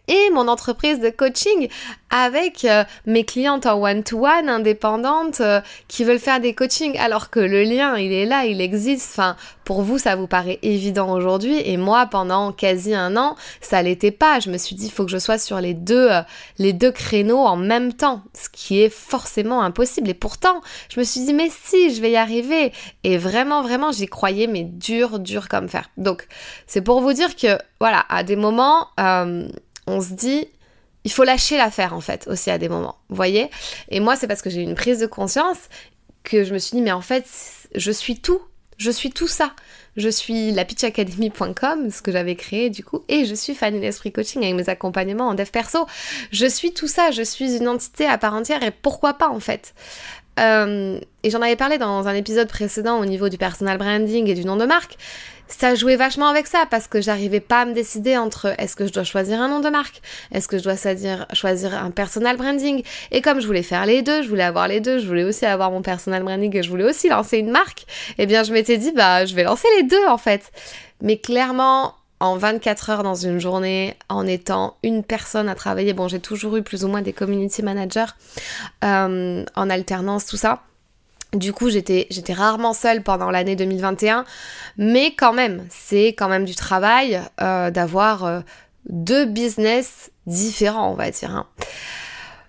et 0.08 0.30
mon 0.30 0.48
entreprise 0.48 1.00
de 1.00 1.10
coaching 1.10 1.68
avec 2.10 2.64
euh, 2.64 2.84
mes 3.06 3.24
clientes 3.24 3.66
en 3.66 3.80
one-to-one 3.80 4.48
indépendantes 4.48 5.40
euh, 5.40 5.60
qui 5.86 6.04
veulent 6.04 6.18
faire 6.18 6.40
des 6.40 6.54
coachings 6.54 6.98
alors 6.98 7.30
que 7.30 7.38
le 7.38 7.62
lien 7.62 7.96
il 7.96 8.12
est 8.12 8.26
là, 8.26 8.44
il 8.44 8.60
existe. 8.60 9.10
Enfin, 9.12 9.36
pour 9.64 9.82
vous 9.82 9.98
ça 9.98 10.16
vous 10.16 10.26
paraît 10.26 10.58
évident 10.62 11.12
aujourd'hui 11.12 11.60
et 11.64 11.76
moi 11.76 12.06
pendant 12.06 12.52
quasi 12.52 12.94
un 12.94 13.16
an 13.16 13.36
ça 13.60 13.82
l'était 13.82 14.10
pas. 14.10 14.40
Je 14.40 14.50
me 14.50 14.58
suis 14.58 14.74
dit 14.74 14.86
il 14.86 14.90
faut 14.90 15.04
que 15.04 15.10
je 15.10 15.18
sois 15.18 15.38
sur 15.38 15.60
les 15.60 15.74
deux 15.74 16.10
euh, 16.10 16.22
les 16.58 16.72
deux 16.72 16.90
créneaux 16.90 17.44
en 17.46 17.56
même 17.56 17.92
temps, 17.92 18.22
ce 18.34 18.48
qui 18.48 18.82
est 18.82 18.90
forcément 18.92 19.62
impossible. 19.62 20.10
Et 20.10 20.14
pourtant 20.14 20.60
je 20.88 20.98
me 20.98 21.04
suis 21.04 21.20
dit 21.20 21.34
mais 21.34 21.50
si 21.50 21.94
je 21.94 22.00
vais 22.00 22.10
y 22.10 22.16
arriver 22.16 22.72
et 23.04 23.18
vraiment 23.18 23.62
vraiment 23.62 23.92
j'y 23.92 24.06
croyais 24.06 24.48
mais 24.48 24.64
dur 24.64 25.20
dur 25.20 25.48
comme 25.48 25.68
fer. 25.68 25.90
Donc 25.96 26.26
c'est 26.66 26.82
pour 26.82 27.00
vous 27.00 27.12
dire 27.12 27.36
que 27.36 27.58
voilà 27.78 28.04
à 28.08 28.24
des 28.24 28.36
moments 28.36 28.88
on 29.90 30.00
se 30.00 30.12
dit, 30.12 30.48
il 31.04 31.12
faut 31.12 31.24
lâcher 31.24 31.56
l'affaire 31.56 31.94
en 31.94 32.00
fait 32.00 32.26
aussi 32.28 32.50
à 32.50 32.58
des 32.58 32.68
moments, 32.68 32.96
voyez? 33.08 33.50
Et 33.88 34.00
moi 34.00 34.16
c'est 34.16 34.26
parce 34.26 34.42
que 34.42 34.50
j'ai 34.50 34.60
eu 34.60 34.64
une 34.64 34.74
prise 34.74 35.00
de 35.00 35.06
conscience 35.06 35.58
que 36.22 36.44
je 36.44 36.52
me 36.52 36.58
suis 36.58 36.76
dit 36.76 36.82
mais 36.82 36.92
en 36.92 37.00
fait 37.00 37.26
je 37.74 37.90
suis 37.90 38.18
tout, 38.20 38.40
je 38.76 38.90
suis 38.90 39.10
tout 39.10 39.28
ça. 39.28 39.52
Je 39.96 40.08
suis 40.08 40.52
la 40.52 40.64
pitchacademy.com, 40.64 41.90
ce 41.90 42.00
que 42.00 42.12
j'avais 42.12 42.36
créé 42.36 42.70
du 42.70 42.84
coup, 42.84 43.02
et 43.08 43.24
je 43.24 43.34
suis 43.34 43.54
Fanny 43.54 43.80
l'Esprit 43.80 44.12
Coaching 44.12 44.42
avec 44.42 44.54
mes 44.54 44.68
accompagnements 44.68 45.28
en 45.28 45.34
dev 45.34 45.50
perso. 45.50 45.84
Je 46.30 46.46
suis 46.46 46.72
tout 46.72 46.86
ça, 46.86 47.10
je 47.10 47.22
suis 47.22 47.56
une 47.56 47.68
entité 47.68 48.06
à 48.06 48.16
part 48.16 48.34
entière 48.34 48.62
et 48.62 48.70
pourquoi 48.70 49.14
pas 49.14 49.28
en 49.28 49.40
fait? 49.40 49.74
Euh, 50.38 50.98
et 51.22 51.30
j'en 51.30 51.42
avais 51.42 51.56
parlé 51.56 51.76
dans 51.76 52.06
un 52.06 52.14
épisode 52.14 52.48
précédent 52.48 52.98
au 53.00 53.04
niveau 53.04 53.28
du 53.28 53.36
personal 53.36 53.78
branding 53.78 54.28
et 54.28 54.34
du 54.34 54.44
nom 54.44 54.56
de 54.56 54.64
marque. 54.64 54.96
Ça 55.50 55.74
jouait 55.74 55.96
vachement 55.96 56.28
avec 56.28 56.46
ça 56.46 56.64
parce 56.70 56.86
que 56.86 57.00
j'arrivais 57.00 57.40
pas 57.40 57.62
à 57.62 57.64
me 57.64 57.74
décider 57.74 58.16
entre 58.16 58.54
est-ce 58.58 58.76
que 58.76 58.86
je 58.86 58.92
dois 58.92 59.04
choisir 59.04 59.40
un 59.40 59.48
nom 59.48 59.60
de 59.60 59.68
marque, 59.68 60.00
est-ce 60.32 60.48
que 60.48 60.58
je 60.58 60.62
dois 60.62 60.76
choisir 61.34 61.74
un 61.84 61.90
personal 61.90 62.36
branding? 62.36 62.82
Et 63.10 63.20
comme 63.20 63.40
je 63.40 63.46
voulais 63.46 63.62
faire 63.62 63.84
les 63.84 64.02
deux, 64.02 64.22
je 64.22 64.28
voulais 64.28 64.44
avoir 64.44 64.68
les 64.68 64.80
deux, 64.80 64.98
je 64.98 65.06
voulais 65.06 65.24
aussi 65.24 65.44
avoir 65.44 65.70
mon 65.70 65.82
personal 65.82 66.22
branding 66.22 66.56
et 66.56 66.62
je 66.62 66.70
voulais 66.70 66.84
aussi 66.84 67.08
lancer 67.08 67.38
une 67.38 67.50
marque, 67.50 67.84
eh 68.18 68.26
bien 68.26 68.44
je 68.44 68.52
m'étais 68.52 68.78
dit 68.78 68.92
bah 68.92 69.26
je 69.26 69.34
vais 69.34 69.42
lancer 69.44 69.68
les 69.76 69.82
deux 69.82 70.06
en 70.08 70.18
fait. 70.18 70.52
Mais 71.02 71.16
clairement, 71.18 71.94
en 72.20 72.36
24 72.36 72.90
heures 72.90 73.02
dans 73.02 73.14
une 73.14 73.40
journée 73.40 73.96
en 74.08 74.26
étant 74.26 74.76
une 74.82 75.02
personne 75.02 75.48
à 75.48 75.54
travailler. 75.54 75.94
Bon, 75.94 76.06
j'ai 76.06 76.20
toujours 76.20 76.56
eu 76.56 76.62
plus 76.62 76.84
ou 76.84 76.88
moins 76.88 77.02
des 77.02 77.14
community 77.14 77.62
managers 77.62 78.12
euh, 78.84 79.44
en 79.56 79.70
alternance, 79.70 80.26
tout 80.26 80.36
ça. 80.36 80.62
Du 81.32 81.52
coup, 81.52 81.70
j'étais, 81.70 82.08
rarement 82.32 82.72
seule 82.72 83.02
pendant 83.02 83.30
l'année 83.30 83.54
2021, 83.54 84.24
mais 84.78 85.14
quand 85.14 85.32
même, 85.32 85.64
c'est 85.70 86.08
quand 86.08 86.28
même 86.28 86.44
du 86.44 86.56
travail 86.56 87.20
euh, 87.40 87.70
d'avoir 87.70 88.24
euh, 88.24 88.40
deux 88.88 89.26
business 89.26 90.10
différents, 90.26 90.90
on 90.90 90.94
va 90.94 91.10
dire. 91.10 91.30
Hein. 91.30 91.46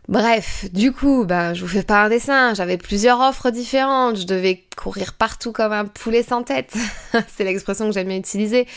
Bref, 0.07 0.65
du 0.73 0.91
coup, 0.91 1.25
ben, 1.25 1.53
je 1.53 1.61
vous 1.61 1.67
fais 1.67 1.83
pas 1.83 2.03
un 2.03 2.09
dessin, 2.09 2.55
j'avais 2.55 2.77
plusieurs 2.77 3.19
offres 3.19 3.51
différentes, 3.51 4.17
je 4.17 4.25
devais 4.25 4.65
courir 4.75 5.13
partout 5.13 5.51
comme 5.51 5.71
un 5.71 5.85
poulet 5.85 6.23
sans 6.23 6.41
tête. 6.41 6.73
C'est 7.27 7.43
l'expression 7.43 7.85
que 7.85 7.93
j'aime 7.93 8.09
utiliser. 8.09 8.67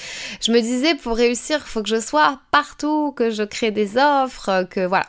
Je 0.43 0.53
me 0.53 0.61
disais, 0.61 0.95
pour 0.95 1.17
réussir, 1.17 1.61
il 1.65 1.69
faut 1.69 1.83
que 1.83 1.89
je 1.89 2.01
sois 2.01 2.41
partout, 2.51 3.13
que 3.13 3.31
je 3.31 3.43
crée 3.43 3.71
des 3.71 3.97
offres, 3.97 4.65
que 4.71 4.85
voilà. 4.85 5.07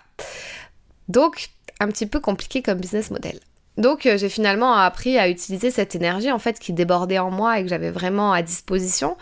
Donc, 1.09 1.49
un 1.81 1.87
petit 1.89 2.05
peu 2.05 2.21
compliqué 2.21 2.61
comme 2.61 2.79
business 2.79 3.11
model. 3.11 3.39
Donc 3.77 4.05
euh, 4.05 4.17
j'ai 4.17 4.29
finalement 4.29 4.73
appris 4.73 5.17
à 5.17 5.29
utiliser 5.29 5.71
cette 5.71 5.95
énergie 5.95 6.31
en 6.31 6.39
fait 6.39 6.59
qui 6.59 6.73
débordait 6.73 7.19
en 7.19 7.31
moi 7.31 7.59
et 7.59 7.63
que 7.63 7.69
j'avais 7.69 7.91
vraiment 7.91 8.31
à 8.31 8.41
disposition 8.41 9.17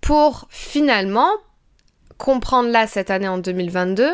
pour 0.00 0.46
finalement 0.50 1.30
comprendre 2.18 2.70
là 2.70 2.86
cette 2.86 3.10
année 3.10 3.28
en 3.28 3.38
2022 3.38 4.10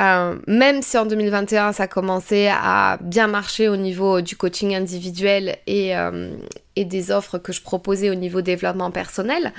euh, 0.00 0.36
même 0.46 0.80
si 0.80 0.96
en 0.96 1.04
2021 1.04 1.72
ça 1.72 1.86
commençait 1.86 2.48
à 2.50 2.98
bien 3.02 3.26
marcher 3.26 3.68
au 3.68 3.76
niveau 3.76 4.22
du 4.22 4.34
coaching 4.34 4.74
individuel 4.74 5.58
et, 5.66 5.94
euh, 5.94 6.32
et, 6.74 6.86
des 6.86 7.10
offres 7.10 7.36
que 7.36 7.52
je 7.52 7.60
proposais 7.60 8.08
au 8.08 8.14
niveau 8.14 8.40
développement 8.40 8.90
personnel, 8.90 9.52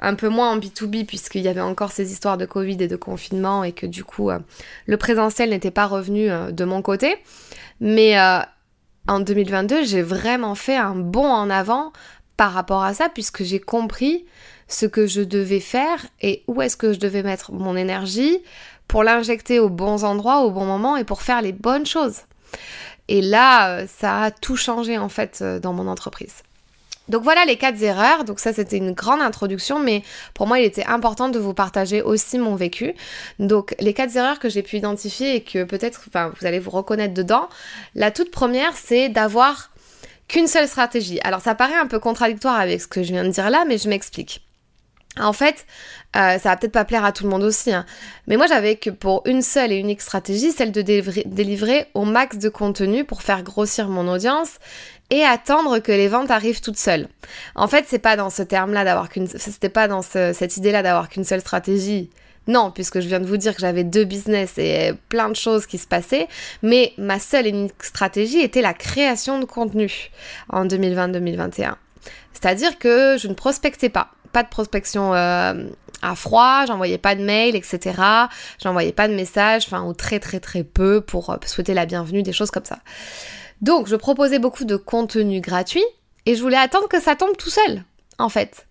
un 0.00 0.14
peu 0.14 0.30
moins 0.30 0.52
en 0.52 0.58
B2B 0.58 1.04
puisqu'il 1.04 1.42
y 1.42 1.48
avait 1.48 1.60
encore 1.60 1.92
ces 1.92 2.12
histoires 2.12 2.38
de 2.38 2.46
Covid 2.46 2.78
et 2.80 2.88
de 2.88 2.96
confinement 2.96 3.62
et 3.62 3.72
que 3.72 3.84
du 3.84 4.04
coup 4.04 4.30
le 4.86 4.96
présentiel 4.96 5.50
n'était 5.50 5.70
pas 5.70 5.86
revenu 5.86 6.30
de 6.50 6.64
mon 6.64 6.80
côté. 6.80 7.18
En 9.06 9.20
2022 9.20 9.84
j'ai 9.84 10.02
vraiment 10.02 10.54
fait 10.54 10.76
un 10.76 10.94
bond 10.94 11.30
en 11.30 11.50
avant 11.50 11.92
par 12.36 12.52
rapport 12.52 12.82
à 12.82 12.94
ça 12.94 13.08
puisque 13.08 13.42
j'ai 13.42 13.60
compris 13.60 14.24
ce 14.68 14.86
que 14.86 15.06
je 15.06 15.20
devais 15.20 15.60
faire 15.60 16.04
et 16.20 16.42
où 16.46 16.62
est-ce 16.62 16.76
que 16.76 16.92
je 16.92 16.98
devais 16.98 17.22
mettre 17.22 17.52
mon 17.52 17.76
énergie 17.76 18.38
pour 18.88 19.04
l'injecter 19.04 19.58
aux 19.58 19.68
bons 19.68 20.04
endroits, 20.04 20.40
au 20.40 20.50
bon 20.50 20.64
moment 20.64 20.96
et 20.96 21.04
pour 21.04 21.22
faire 21.22 21.42
les 21.42 21.52
bonnes 21.52 21.86
choses. 21.86 22.22
Et 23.08 23.20
là, 23.20 23.70
euh, 23.70 23.86
ça 23.86 24.22
a 24.22 24.30
tout 24.30 24.56
changé 24.56 24.98
en 24.98 25.08
fait 25.08 25.40
euh, 25.42 25.58
dans 25.60 25.72
mon 25.72 25.86
entreprise. 25.88 26.42
Donc 27.08 27.22
voilà 27.22 27.44
les 27.44 27.56
quatre 27.56 27.82
erreurs. 27.82 28.24
Donc 28.24 28.40
ça 28.40 28.52
c'était 28.52 28.76
une 28.76 28.92
grande 28.92 29.20
introduction, 29.20 29.78
mais 29.78 30.02
pour 30.34 30.46
moi 30.46 30.58
il 30.58 30.64
était 30.64 30.86
important 30.86 31.28
de 31.28 31.38
vous 31.38 31.54
partager 31.54 32.02
aussi 32.02 32.38
mon 32.38 32.54
vécu. 32.54 32.94
Donc 33.38 33.74
les 33.78 33.94
quatre 33.94 34.16
erreurs 34.16 34.38
que 34.38 34.48
j'ai 34.48 34.62
pu 34.62 34.76
identifier 34.76 35.36
et 35.36 35.42
que 35.42 35.64
peut-être, 35.64 36.08
vous 36.12 36.46
allez 36.46 36.58
vous 36.58 36.70
reconnaître 36.70 37.14
dedans. 37.14 37.48
La 37.94 38.10
toute 38.10 38.30
première 38.30 38.76
c'est 38.76 39.08
d'avoir 39.08 39.70
qu'une 40.28 40.46
seule 40.46 40.68
stratégie. 40.68 41.20
Alors 41.22 41.40
ça 41.40 41.54
paraît 41.54 41.74
un 41.74 41.86
peu 41.86 41.98
contradictoire 41.98 42.58
avec 42.58 42.80
ce 42.80 42.86
que 42.86 43.02
je 43.02 43.12
viens 43.12 43.24
de 43.24 43.30
dire 43.30 43.50
là, 43.50 43.64
mais 43.66 43.78
je 43.78 43.88
m'explique. 43.88 44.40
En 45.20 45.32
fait, 45.32 45.66
euh, 46.16 46.38
ça 46.38 46.50
va 46.50 46.56
peut-être 46.56 46.72
pas 46.72 46.84
plaire 46.84 47.04
à 47.04 47.12
tout 47.12 47.24
le 47.24 47.30
monde 47.30 47.42
aussi, 47.42 47.72
hein. 47.72 47.84
mais 48.26 48.36
moi 48.36 48.46
j'avais 48.46 48.76
que 48.76 48.90
pour 48.90 49.22
une 49.26 49.42
seule 49.42 49.72
et 49.72 49.76
unique 49.76 50.00
stratégie, 50.00 50.52
celle 50.52 50.70
de 50.70 50.82
délivrer, 50.82 51.86
au 51.94 52.04
max 52.04 52.38
de 52.38 52.48
contenu 52.48 53.04
pour 53.04 53.22
faire 53.22 53.42
grossir 53.42 53.88
mon 53.88 54.06
audience 54.06 54.58
et 55.10 55.22
attendre 55.24 55.80
que 55.80 55.92
les 55.92 56.08
ventes 56.08 56.30
arrivent 56.30 56.60
toutes 56.60 56.78
seules. 56.78 57.08
En 57.54 57.68
fait, 57.68 57.84
c'est 57.88 57.98
pas 57.98 58.16
dans 58.16 58.30
ce 58.30 58.42
terme-là 58.42 58.84
d'avoir 58.84 59.08
qu'une, 59.08 59.26
c'était 59.26 59.68
pas 59.68 59.88
dans 59.88 60.02
cette 60.02 60.56
idée-là 60.56 60.82
d'avoir 60.82 61.08
qu'une 61.08 61.24
seule 61.24 61.40
stratégie. 61.40 62.10
Non, 62.46 62.70
puisque 62.70 63.00
je 63.00 63.08
viens 63.08 63.20
de 63.20 63.26
vous 63.26 63.38
dire 63.38 63.54
que 63.54 63.60
j'avais 63.60 63.84
deux 63.84 64.04
business 64.04 64.58
et 64.58 64.92
plein 65.08 65.30
de 65.30 65.36
choses 65.36 65.66
qui 65.66 65.78
se 65.78 65.86
passaient, 65.86 66.28
mais 66.62 66.92
ma 66.98 67.18
seule 67.18 67.46
et 67.46 67.50
unique 67.50 67.82
stratégie 67.82 68.40
était 68.40 68.60
la 68.60 68.74
création 68.74 69.38
de 69.38 69.46
contenu 69.46 70.10
en 70.50 70.66
2020-2021. 70.66 71.74
C'est-à-dire 72.34 72.78
que 72.78 73.16
je 73.18 73.28
ne 73.28 73.34
prospectais 73.34 73.88
pas 73.88 74.10
pas 74.34 74.42
de 74.42 74.48
prospection 74.48 75.14
euh, 75.14 75.64
à 76.02 76.14
froid, 76.14 76.66
j'envoyais 76.66 76.98
pas 76.98 77.14
de 77.14 77.24
mails, 77.24 77.56
etc. 77.56 78.02
J'envoyais 78.62 78.92
pas 78.92 79.08
de 79.08 79.14
messages, 79.14 79.64
enfin, 79.66 79.84
ou 79.84 79.94
très 79.94 80.20
très 80.20 80.40
très 80.40 80.64
peu 80.64 81.00
pour 81.00 81.30
euh, 81.30 81.36
souhaiter 81.46 81.72
la 81.72 81.86
bienvenue, 81.86 82.22
des 82.22 82.34
choses 82.34 82.50
comme 82.50 82.64
ça. 82.64 82.80
Donc, 83.62 83.86
je 83.86 83.96
proposais 83.96 84.38
beaucoup 84.38 84.64
de 84.64 84.76
contenu 84.76 85.40
gratuit 85.40 85.84
et 86.26 86.34
je 86.34 86.42
voulais 86.42 86.58
attendre 86.58 86.88
que 86.88 87.00
ça 87.00 87.16
tombe 87.16 87.36
tout 87.38 87.48
seul, 87.48 87.84
en 88.18 88.28
fait. 88.28 88.66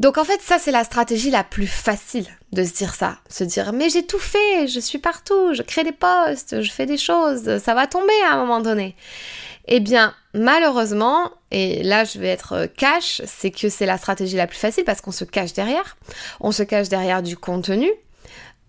Donc 0.00 0.18
en 0.18 0.24
fait, 0.24 0.40
ça 0.42 0.58
c'est 0.58 0.72
la 0.72 0.82
stratégie 0.82 1.30
la 1.30 1.44
plus 1.44 1.68
facile 1.68 2.26
de 2.52 2.64
se 2.64 2.72
dire 2.72 2.94
ça, 2.94 3.18
se 3.30 3.44
dire 3.44 3.72
mais 3.72 3.88
j'ai 3.88 4.04
tout 4.04 4.18
fait, 4.18 4.66
je 4.66 4.80
suis 4.80 4.98
partout, 4.98 5.54
je 5.54 5.62
crée 5.62 5.84
des 5.84 5.92
posts, 5.92 6.62
je 6.62 6.70
fais 6.72 6.84
des 6.84 6.96
choses, 6.96 7.58
ça 7.58 7.74
va 7.74 7.86
tomber 7.86 8.12
à 8.28 8.34
un 8.34 8.38
moment 8.38 8.60
donné. 8.60 8.96
Eh 9.66 9.80
bien, 9.80 10.14
malheureusement, 10.34 11.30
et 11.50 11.82
là 11.82 12.04
je 12.04 12.18
vais 12.18 12.28
être 12.28 12.52
euh, 12.52 12.66
cash, 12.66 13.22
c'est 13.24 13.50
que 13.50 13.68
c'est 13.68 13.86
la 13.86 13.96
stratégie 13.96 14.36
la 14.36 14.46
plus 14.46 14.58
facile 14.58 14.84
parce 14.84 15.00
qu'on 15.00 15.12
se 15.12 15.24
cache 15.24 15.54
derrière. 15.54 15.96
On 16.40 16.52
se 16.52 16.62
cache 16.62 16.88
derrière 16.88 17.22
du 17.22 17.36
contenu. 17.36 17.90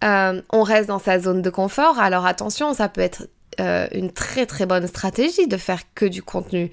Euh, 0.04 0.42
on 0.52 0.64
reste 0.64 0.88
dans 0.88 1.00
sa 1.00 1.20
zone 1.20 1.42
de 1.42 1.50
confort. 1.50 2.00
Alors 2.00 2.26
attention, 2.26 2.74
ça 2.74 2.88
peut 2.88 3.02
être 3.02 3.28
euh, 3.60 3.88
une 3.94 4.12
très 4.12 4.46
très 4.46 4.66
bonne 4.66 4.86
stratégie 4.88 5.48
de 5.48 5.58
faire 5.58 5.82
que 5.96 6.06
du 6.06 6.22
contenu. 6.22 6.72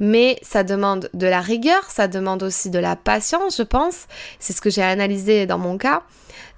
Mais 0.00 0.38
ça 0.42 0.64
demande 0.64 1.08
de 1.14 1.26
la 1.26 1.40
rigueur, 1.40 1.84
ça 1.88 2.08
demande 2.08 2.42
aussi 2.42 2.70
de 2.70 2.78
la 2.78 2.96
patience, 2.96 3.58
je 3.58 3.62
pense. 3.62 4.06
C'est 4.40 4.52
ce 4.52 4.60
que 4.60 4.70
j'ai 4.70 4.82
analysé 4.82 5.46
dans 5.46 5.58
mon 5.58 5.78
cas. 5.78 6.02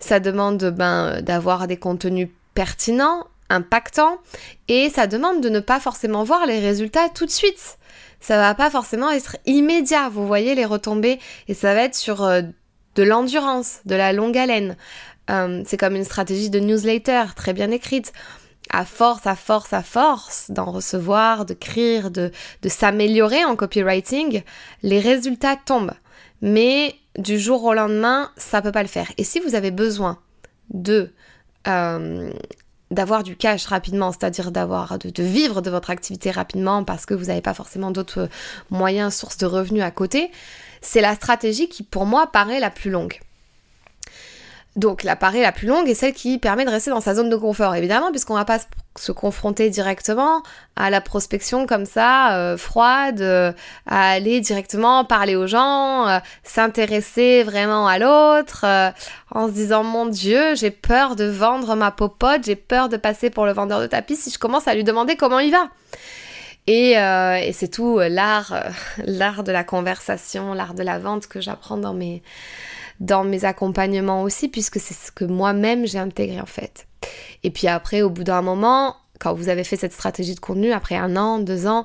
Ça 0.00 0.20
demande 0.20 0.64
ben, 0.64 1.20
d'avoir 1.20 1.66
des 1.66 1.76
contenus 1.76 2.28
pertinents, 2.54 3.26
impactant 3.50 4.18
et 4.68 4.90
ça 4.90 5.06
demande 5.06 5.40
de 5.40 5.48
ne 5.48 5.60
pas 5.60 5.80
forcément 5.80 6.24
voir 6.24 6.46
les 6.46 6.58
résultats 6.58 7.08
tout 7.08 7.26
de 7.26 7.30
suite. 7.30 7.78
Ça 8.20 8.36
va 8.36 8.54
pas 8.54 8.70
forcément 8.70 9.10
être 9.10 9.36
immédiat, 9.46 10.08
vous 10.08 10.26
voyez 10.26 10.54
les 10.54 10.64
retombées 10.64 11.20
et 11.48 11.54
ça 11.54 11.74
va 11.74 11.82
être 11.82 11.94
sur 11.94 12.24
euh, 12.24 12.42
de 12.94 13.02
l'endurance, 13.02 13.80
de 13.84 13.94
la 13.94 14.12
longue 14.12 14.36
haleine. 14.36 14.76
Euh, 15.30 15.62
c'est 15.66 15.76
comme 15.76 15.96
une 15.96 16.04
stratégie 16.04 16.50
de 16.50 16.58
newsletter 16.58 17.24
très 17.34 17.52
bien 17.52 17.70
écrite. 17.70 18.12
À 18.70 18.84
force, 18.84 19.26
à 19.28 19.36
force, 19.36 19.72
à 19.72 19.82
force 19.82 20.50
d'en 20.50 20.64
recevoir, 20.64 21.44
de 21.44 21.54
d'écrire, 21.54 22.10
de, 22.10 22.32
de 22.62 22.68
s'améliorer 22.68 23.44
en 23.44 23.54
copywriting, 23.54 24.42
les 24.82 24.98
résultats 24.98 25.56
tombent. 25.56 25.94
Mais 26.42 26.96
du 27.16 27.38
jour 27.38 27.64
au 27.64 27.74
lendemain, 27.74 28.30
ça 28.36 28.60
peut 28.62 28.72
pas 28.72 28.82
le 28.82 28.88
faire. 28.88 29.10
Et 29.18 29.24
si 29.24 29.40
vous 29.40 29.54
avez 29.54 29.70
besoin 29.70 30.18
de 30.70 31.12
euh, 31.68 32.30
d'avoir 32.90 33.22
du 33.22 33.36
cash 33.36 33.66
rapidement, 33.66 34.12
c'est-à-dire 34.12 34.52
d'avoir 34.52 34.98
de, 34.98 35.22
vivre 35.22 35.60
de 35.60 35.70
votre 35.70 35.90
activité 35.90 36.30
rapidement 36.30 36.84
parce 36.84 37.06
que 37.06 37.14
vous 37.14 37.26
n'avez 37.26 37.40
pas 37.40 37.54
forcément 37.54 37.90
d'autres 37.90 38.28
moyens, 38.70 39.14
sources 39.14 39.38
de 39.38 39.46
revenus 39.46 39.82
à 39.82 39.90
côté, 39.90 40.30
c'est 40.80 41.00
la 41.00 41.14
stratégie 41.14 41.68
qui 41.68 41.82
pour 41.82 42.06
moi 42.06 42.28
paraît 42.28 42.60
la 42.60 42.70
plus 42.70 42.90
longue. 42.90 43.20
Donc 44.76 45.04
la 45.04 45.16
parée 45.16 45.40
la 45.40 45.52
plus 45.52 45.66
longue 45.66 45.88
est 45.88 45.94
celle 45.94 46.12
qui 46.12 46.36
permet 46.36 46.66
de 46.66 46.70
rester 46.70 46.90
dans 46.90 47.00
sa 47.00 47.14
zone 47.14 47.30
de 47.30 47.36
confort, 47.36 47.74
évidemment, 47.74 48.10
puisqu'on 48.10 48.34
va 48.34 48.44
pas 48.44 48.58
se 48.98 49.10
confronter 49.10 49.70
directement 49.70 50.42
à 50.76 50.90
la 50.90 51.00
prospection 51.00 51.66
comme 51.66 51.86
ça, 51.86 52.36
euh, 52.36 52.58
froide, 52.58 53.22
euh, 53.22 53.52
à 53.86 54.10
aller 54.10 54.40
directement 54.40 55.06
parler 55.06 55.34
aux 55.34 55.46
gens, 55.46 56.06
euh, 56.06 56.18
s'intéresser 56.42 57.42
vraiment 57.42 57.88
à 57.88 57.98
l'autre, 57.98 58.66
en 59.30 59.48
se 59.48 59.52
disant 59.52 59.82
mon 59.82 60.04
Dieu, 60.04 60.54
j'ai 60.54 60.70
peur 60.70 61.16
de 61.16 61.24
vendre 61.24 61.74
ma 61.74 61.90
popote, 61.90 62.44
j'ai 62.44 62.56
peur 62.56 62.90
de 62.90 62.98
passer 62.98 63.30
pour 63.30 63.46
le 63.46 63.52
vendeur 63.52 63.80
de 63.80 63.86
tapis 63.86 64.16
si 64.16 64.30
je 64.30 64.38
commence 64.38 64.68
à 64.68 64.74
lui 64.74 64.84
demander 64.84 65.16
comment 65.16 65.38
il 65.38 65.52
va. 65.52 65.68
Et, 66.66 66.92
et 66.92 67.52
c'est 67.52 67.68
tout 67.68 67.98
l'art, 67.98 68.52
l'art 68.98 69.42
de 69.42 69.52
la 69.52 69.64
conversation, 69.64 70.52
l'art 70.52 70.74
de 70.74 70.82
la 70.82 70.98
vente 70.98 71.28
que 71.28 71.40
j'apprends 71.40 71.78
dans 71.78 71.94
mes 71.94 72.22
dans 73.00 73.24
mes 73.24 73.44
accompagnements 73.44 74.22
aussi, 74.22 74.48
puisque 74.48 74.78
c'est 74.80 74.94
ce 74.94 75.12
que 75.12 75.24
moi-même 75.24 75.86
j'ai 75.86 75.98
intégré 75.98 76.40
en 76.40 76.46
fait. 76.46 76.86
Et 77.42 77.50
puis 77.50 77.68
après, 77.68 78.02
au 78.02 78.10
bout 78.10 78.24
d'un 78.24 78.42
moment, 78.42 78.96
quand 79.18 79.34
vous 79.34 79.48
avez 79.48 79.64
fait 79.64 79.76
cette 79.76 79.92
stratégie 79.92 80.34
de 80.34 80.40
contenu, 80.40 80.72
après 80.72 80.96
un 80.96 81.16
an, 81.16 81.38
deux 81.38 81.66
ans, 81.66 81.84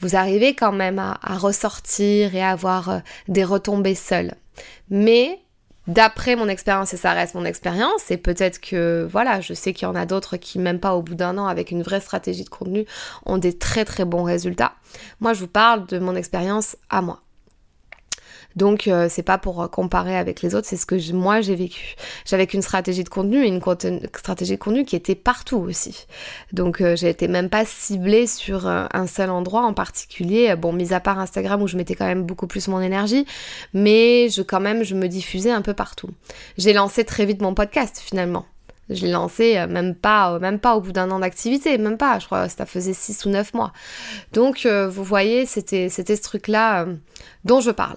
vous 0.00 0.16
arrivez 0.16 0.54
quand 0.54 0.72
même 0.72 0.98
à, 0.98 1.18
ressortir 1.36 2.34
et 2.34 2.42
à 2.42 2.50
avoir 2.50 2.90
euh, 2.90 2.98
des 3.28 3.44
retombées 3.44 3.94
seules. 3.94 4.34
Mais 4.90 5.38
d'après 5.86 6.36
mon 6.36 6.48
expérience, 6.48 6.92
et 6.92 6.96
ça 6.96 7.12
reste 7.12 7.34
mon 7.34 7.44
expérience, 7.44 8.10
et 8.10 8.16
peut-être 8.16 8.60
que, 8.60 9.08
voilà, 9.10 9.40
je 9.40 9.54
sais 9.54 9.72
qu'il 9.72 9.88
y 9.88 9.90
en 9.90 9.94
a 9.94 10.06
d'autres 10.06 10.36
qui, 10.36 10.58
même 10.58 10.80
pas 10.80 10.94
au 10.94 11.02
bout 11.02 11.14
d'un 11.14 11.38
an, 11.38 11.46
avec 11.46 11.70
une 11.70 11.82
vraie 11.82 12.00
stratégie 12.00 12.44
de 12.44 12.48
contenu, 12.48 12.84
ont 13.24 13.38
des 13.38 13.56
très 13.56 13.84
très 13.84 14.04
bons 14.04 14.22
résultats. 14.22 14.74
Moi, 15.20 15.32
je 15.32 15.40
vous 15.40 15.48
parle 15.48 15.86
de 15.86 15.98
mon 15.98 16.14
expérience 16.14 16.76
à 16.90 17.00
moi. 17.02 17.22
Donc 18.56 18.88
euh, 18.88 19.06
c'est 19.08 19.22
pas 19.22 19.38
pour 19.38 19.62
euh, 19.62 19.68
comparer 19.68 20.16
avec 20.16 20.42
les 20.42 20.54
autres, 20.54 20.66
c'est 20.66 20.76
ce 20.76 20.86
que 20.86 21.12
moi 21.12 21.40
j'ai 21.40 21.54
vécu. 21.54 21.94
J'avais 22.24 22.46
qu'une 22.46 22.62
stratégie 22.62 23.04
de 23.04 23.08
contenu 23.08 23.44
et 23.44 23.48
une 23.48 23.60
stratégie 24.16 24.54
de 24.54 24.58
contenu 24.60 24.84
qui 24.84 24.96
était 24.96 25.14
partout 25.14 25.58
aussi. 25.58 26.06
Donc 26.52 26.80
euh, 26.80 26.96
j'ai 26.96 27.08
été 27.08 27.28
même 27.28 27.50
pas 27.50 27.64
ciblée 27.64 28.26
sur 28.26 28.66
un 28.66 29.06
seul 29.06 29.30
endroit 29.30 29.62
en 29.62 29.74
particulier. 29.74 30.54
Bon, 30.56 30.72
mis 30.72 30.92
à 30.92 31.00
part 31.00 31.18
Instagram 31.18 31.62
où 31.62 31.68
je 31.68 31.76
mettais 31.76 31.94
quand 31.94 32.06
même 32.06 32.24
beaucoup 32.24 32.46
plus 32.46 32.68
mon 32.68 32.80
énergie, 32.80 33.26
mais 33.74 34.28
je 34.28 34.42
quand 34.42 34.60
même 34.60 34.82
je 34.82 34.94
me 34.94 35.08
diffusais 35.08 35.50
un 35.50 35.62
peu 35.62 35.74
partout. 35.74 36.10
J'ai 36.56 36.72
lancé 36.72 37.04
très 37.04 37.26
vite 37.26 37.40
mon 37.40 37.54
podcast 37.54 38.02
finalement. 38.04 38.46
Je 38.90 39.04
l'ai 39.04 39.12
lancé 39.12 39.54
même 39.68 39.94
pas, 39.94 40.38
même 40.38 40.58
pas 40.58 40.76
au 40.76 40.80
bout 40.80 40.92
d'un 40.92 41.10
an 41.10 41.18
d'activité, 41.18 41.76
même 41.78 41.98
pas, 41.98 42.18
je 42.18 42.26
crois 42.26 42.46
que 42.46 42.52
ça 42.52 42.66
faisait 42.66 42.94
6 42.94 43.26
ou 43.26 43.28
9 43.28 43.54
mois. 43.54 43.72
Donc 44.32 44.66
vous 44.66 45.04
voyez, 45.04 45.44
c'était 45.46 45.88
ce 45.88 46.22
truc-là 46.22 46.86
dont 47.44 47.60
je 47.60 47.70
parle. 47.70 47.96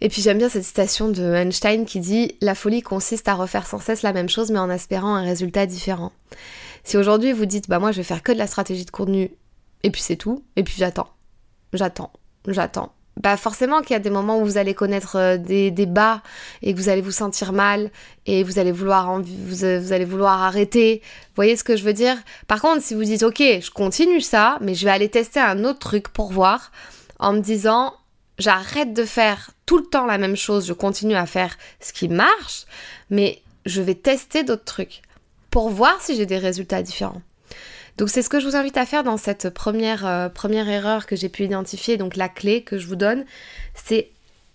Et 0.00 0.08
puis 0.08 0.22
j'aime 0.22 0.38
bien 0.38 0.48
cette 0.48 0.64
citation 0.64 1.08
de 1.08 1.34
Einstein 1.34 1.84
qui 1.84 2.00
dit 2.00 2.36
La 2.40 2.54
folie 2.54 2.82
consiste 2.82 3.28
à 3.28 3.34
refaire 3.34 3.66
sans 3.66 3.78
cesse 3.78 4.02
la 4.02 4.12
même 4.12 4.28
chose 4.28 4.50
mais 4.50 4.58
en 4.58 4.70
espérant 4.70 5.14
un 5.14 5.22
résultat 5.22 5.66
différent. 5.66 6.12
Si 6.84 6.96
aujourd'hui 6.96 7.32
vous 7.32 7.46
dites 7.46 7.68
Bah 7.68 7.78
moi 7.78 7.92
je 7.92 7.98
vais 7.98 8.02
faire 8.02 8.22
que 8.22 8.32
de 8.32 8.38
la 8.38 8.46
stratégie 8.46 8.84
de 8.84 8.90
contenu 8.90 9.30
et 9.82 9.90
puis 9.90 10.02
c'est 10.02 10.16
tout, 10.16 10.44
et 10.56 10.62
puis 10.62 10.74
j'attends, 10.76 11.08
j'attends, 11.72 12.12
j'attends. 12.46 12.92
Bah 13.22 13.36
forcément 13.36 13.82
qu'il 13.82 13.90
y 13.90 13.96
a 13.96 14.00
des 14.00 14.08
moments 14.08 14.38
où 14.40 14.44
vous 14.44 14.56
allez 14.56 14.72
connaître 14.72 15.16
euh, 15.16 15.36
des, 15.36 15.70
des, 15.70 15.84
bas 15.84 16.22
et 16.62 16.72
que 16.72 16.78
vous 16.78 16.88
allez 16.88 17.02
vous 17.02 17.10
sentir 17.10 17.52
mal 17.52 17.90
et 18.24 18.42
vous 18.42 18.58
allez 18.58 18.72
vouloir 18.72 19.20
vous, 19.20 19.24
vous 19.46 19.92
allez 19.92 20.06
vouloir 20.06 20.42
arrêter. 20.42 21.02
Vous 21.02 21.34
voyez 21.36 21.54
ce 21.54 21.64
que 21.64 21.76
je 21.76 21.84
veux 21.84 21.92
dire? 21.92 22.16
Par 22.46 22.62
contre, 22.62 22.82
si 22.82 22.94
vous 22.94 23.04
dites 23.04 23.22
ok, 23.22 23.38
je 23.38 23.70
continue 23.70 24.22
ça, 24.22 24.56
mais 24.62 24.74
je 24.74 24.86
vais 24.86 24.90
aller 24.90 25.10
tester 25.10 25.38
un 25.38 25.64
autre 25.64 25.80
truc 25.80 26.08
pour 26.08 26.32
voir, 26.32 26.72
en 27.18 27.34
me 27.34 27.40
disant 27.40 27.94
j'arrête 28.38 28.94
de 28.94 29.04
faire 29.04 29.50
tout 29.66 29.76
le 29.76 29.84
temps 29.84 30.06
la 30.06 30.16
même 30.16 30.36
chose, 30.36 30.66
je 30.66 30.72
continue 30.72 31.14
à 31.14 31.26
faire 31.26 31.58
ce 31.80 31.92
qui 31.92 32.08
marche, 32.08 32.64
mais 33.10 33.42
je 33.66 33.82
vais 33.82 33.94
tester 33.94 34.44
d'autres 34.44 34.64
trucs. 34.64 35.02
pour 35.50 35.68
voir 35.68 36.00
si 36.00 36.14
j'ai 36.14 36.26
des 36.26 36.38
résultats 36.38 36.80
différents. 36.80 37.22
Donc 38.00 38.08
c'est 38.08 38.22
ce 38.22 38.30
que 38.30 38.40
je 38.40 38.46
vous 38.46 38.56
invite 38.56 38.78
à 38.78 38.86
faire 38.86 39.04
dans 39.04 39.18
cette 39.18 39.50
première, 39.50 40.06
euh, 40.06 40.30
première 40.30 40.70
erreur 40.70 41.04
que 41.04 41.16
j'ai 41.16 41.28
pu 41.28 41.44
identifier. 41.44 41.98
Donc 41.98 42.16
la 42.16 42.30
clé 42.30 42.62
que 42.62 42.78
je 42.78 42.86
vous 42.86 42.96
donne, 42.96 43.26
c'est 43.74 44.08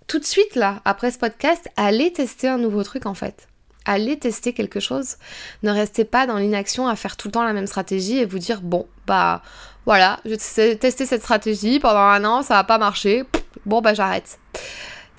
tout 0.07 0.17
de 0.17 0.25
suite 0.25 0.55
là, 0.55 0.81
après 0.83 1.11
ce 1.11 1.19
podcast, 1.19 1.69
aller 1.77 2.11
tester 2.11 2.47
un 2.47 2.57
nouveau 2.57 2.81
truc 2.81 3.05
en 3.05 3.13
fait. 3.13 3.47
Allez 3.85 4.17
tester 4.17 4.53
quelque 4.53 4.79
chose. 4.79 5.17
Ne 5.61 5.69
restez 5.69 6.05
pas 6.05 6.25
dans 6.25 6.37
l'inaction 6.37 6.87
à 6.87 6.95
faire 6.95 7.17
tout 7.17 7.27
le 7.27 7.33
temps 7.33 7.43
la 7.43 7.53
même 7.53 7.67
stratégie 7.67 8.17
et 8.17 8.25
vous 8.25 8.39
dire 8.39 8.61
bon 8.61 8.87
bah 9.05 9.43
voilà, 9.85 10.19
j'ai 10.25 10.79
testé 10.79 11.05
cette 11.05 11.21
stratégie 11.21 11.79
pendant 11.79 11.99
un 11.99 12.25
an, 12.25 12.41
ça 12.41 12.55
va 12.55 12.63
pas 12.63 12.79
marcher. 12.79 13.25
Bon 13.67 13.79
bah 13.79 13.93
j'arrête. 13.93 14.39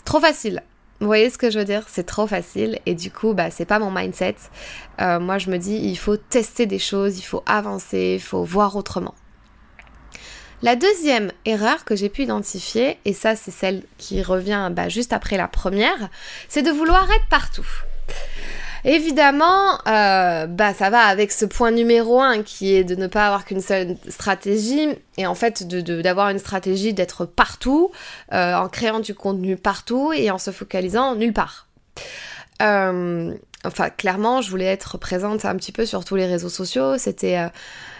Trop 0.04 0.18
facile. 0.18 0.64
Vous 1.00 1.07
voyez 1.07 1.29
ce 1.29 1.37
que 1.37 1.50
je 1.50 1.59
veux 1.59 1.65
dire? 1.65 1.85
C'est 1.88 2.07
trop 2.07 2.26
facile 2.26 2.79
et 2.87 2.95
du 2.95 3.11
coup, 3.11 3.35
bah, 3.35 3.50
c'est 3.50 3.67
pas 3.67 3.79
mon 3.79 3.91
mindset. 3.91 4.37
Euh, 5.00 5.21
moi, 5.21 5.37
je 5.38 5.50
me 5.50 5.59
dis, 5.59 5.76
il 5.76 5.97
faut 5.97 6.17
tester 6.17 6.65
des 6.65 6.79
choses, 6.79 7.19
il 7.19 7.23
faut 7.23 7.43
avancer, 7.47 8.15
il 8.17 8.23
faut 8.23 8.45
voir 8.45 8.76
autrement. 8.76 9.15
La 10.62 10.75
deuxième 10.75 11.33
erreur 11.45 11.85
que 11.85 11.95
j'ai 11.95 12.09
pu 12.09 12.23
identifier, 12.23 12.99
et 13.05 13.12
ça 13.12 13.37
c'est 13.37 13.50
celle 13.50 13.83
qui 13.99 14.23
revient 14.23 14.71
bah, 14.73 14.88
juste 14.88 15.12
après 15.12 15.37
la 15.37 15.49
première, 15.49 16.09
c'est 16.49 16.62
de 16.62 16.71
vouloir 16.71 17.05
être 17.11 17.29
partout. 17.29 17.67
Évidemment, 18.88 19.81
euh, 19.88 20.47
bah 20.47 20.73
ça 20.73 20.90
va 20.90 21.00
avec 21.00 21.33
ce 21.33 21.45
point 21.45 21.73
numéro 21.73 22.21
un 22.21 22.45
qui 22.45 22.73
est 22.73 22.85
de 22.85 22.95
ne 22.95 23.09
pas 23.09 23.26
avoir 23.26 23.45
qu'une 23.45 23.61
seule 23.61 23.97
stratégie 24.09 24.90
et 25.16 25.26
en 25.26 25.35
fait 25.35 25.66
d'avoir 25.66 26.28
une 26.28 26.38
stratégie 26.38 26.95
d'être 26.95 27.25
partout, 27.25 27.90
euh, 28.33 28.55
en 28.55 28.69
créant 28.69 29.00
du 29.00 29.12
contenu 29.12 29.57
partout 29.57 30.12
et 30.12 30.31
en 30.31 30.38
se 30.38 30.52
focalisant 30.52 31.16
nulle 31.16 31.33
part. 31.33 31.66
Euh, 32.62 33.35
enfin, 33.64 33.90
clairement, 33.90 34.40
je 34.40 34.50
voulais 34.50 34.66
être 34.66 34.99
présente 34.99 35.45
un 35.45 35.57
petit 35.57 35.73
peu 35.73 35.85
sur 35.85 36.05
tous 36.05 36.14
les 36.14 36.26
réseaux 36.26 36.49
sociaux. 36.49 36.97
C'était 36.97 37.40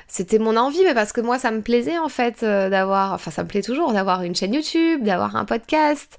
c'était 0.07 0.39
mon 0.39 0.57
envie, 0.57 0.85
mais 0.85 0.95
parce 0.95 1.13
que 1.13 1.21
moi, 1.21 1.37
ça 1.41 1.51
me 1.51 1.63
plaisait 1.63 1.99
en 1.99 2.09
fait 2.09 2.45
d'avoir, 2.45 3.13
enfin, 3.13 3.33
ça 3.33 3.43
me 3.43 3.49
plaît 3.49 3.63
toujours 3.63 3.93
d'avoir 3.93 4.23
une 4.23 4.37
chaîne 4.37 4.55
YouTube, 4.55 5.03
d'avoir 5.03 5.35
un 5.35 5.45
podcast, 5.45 6.17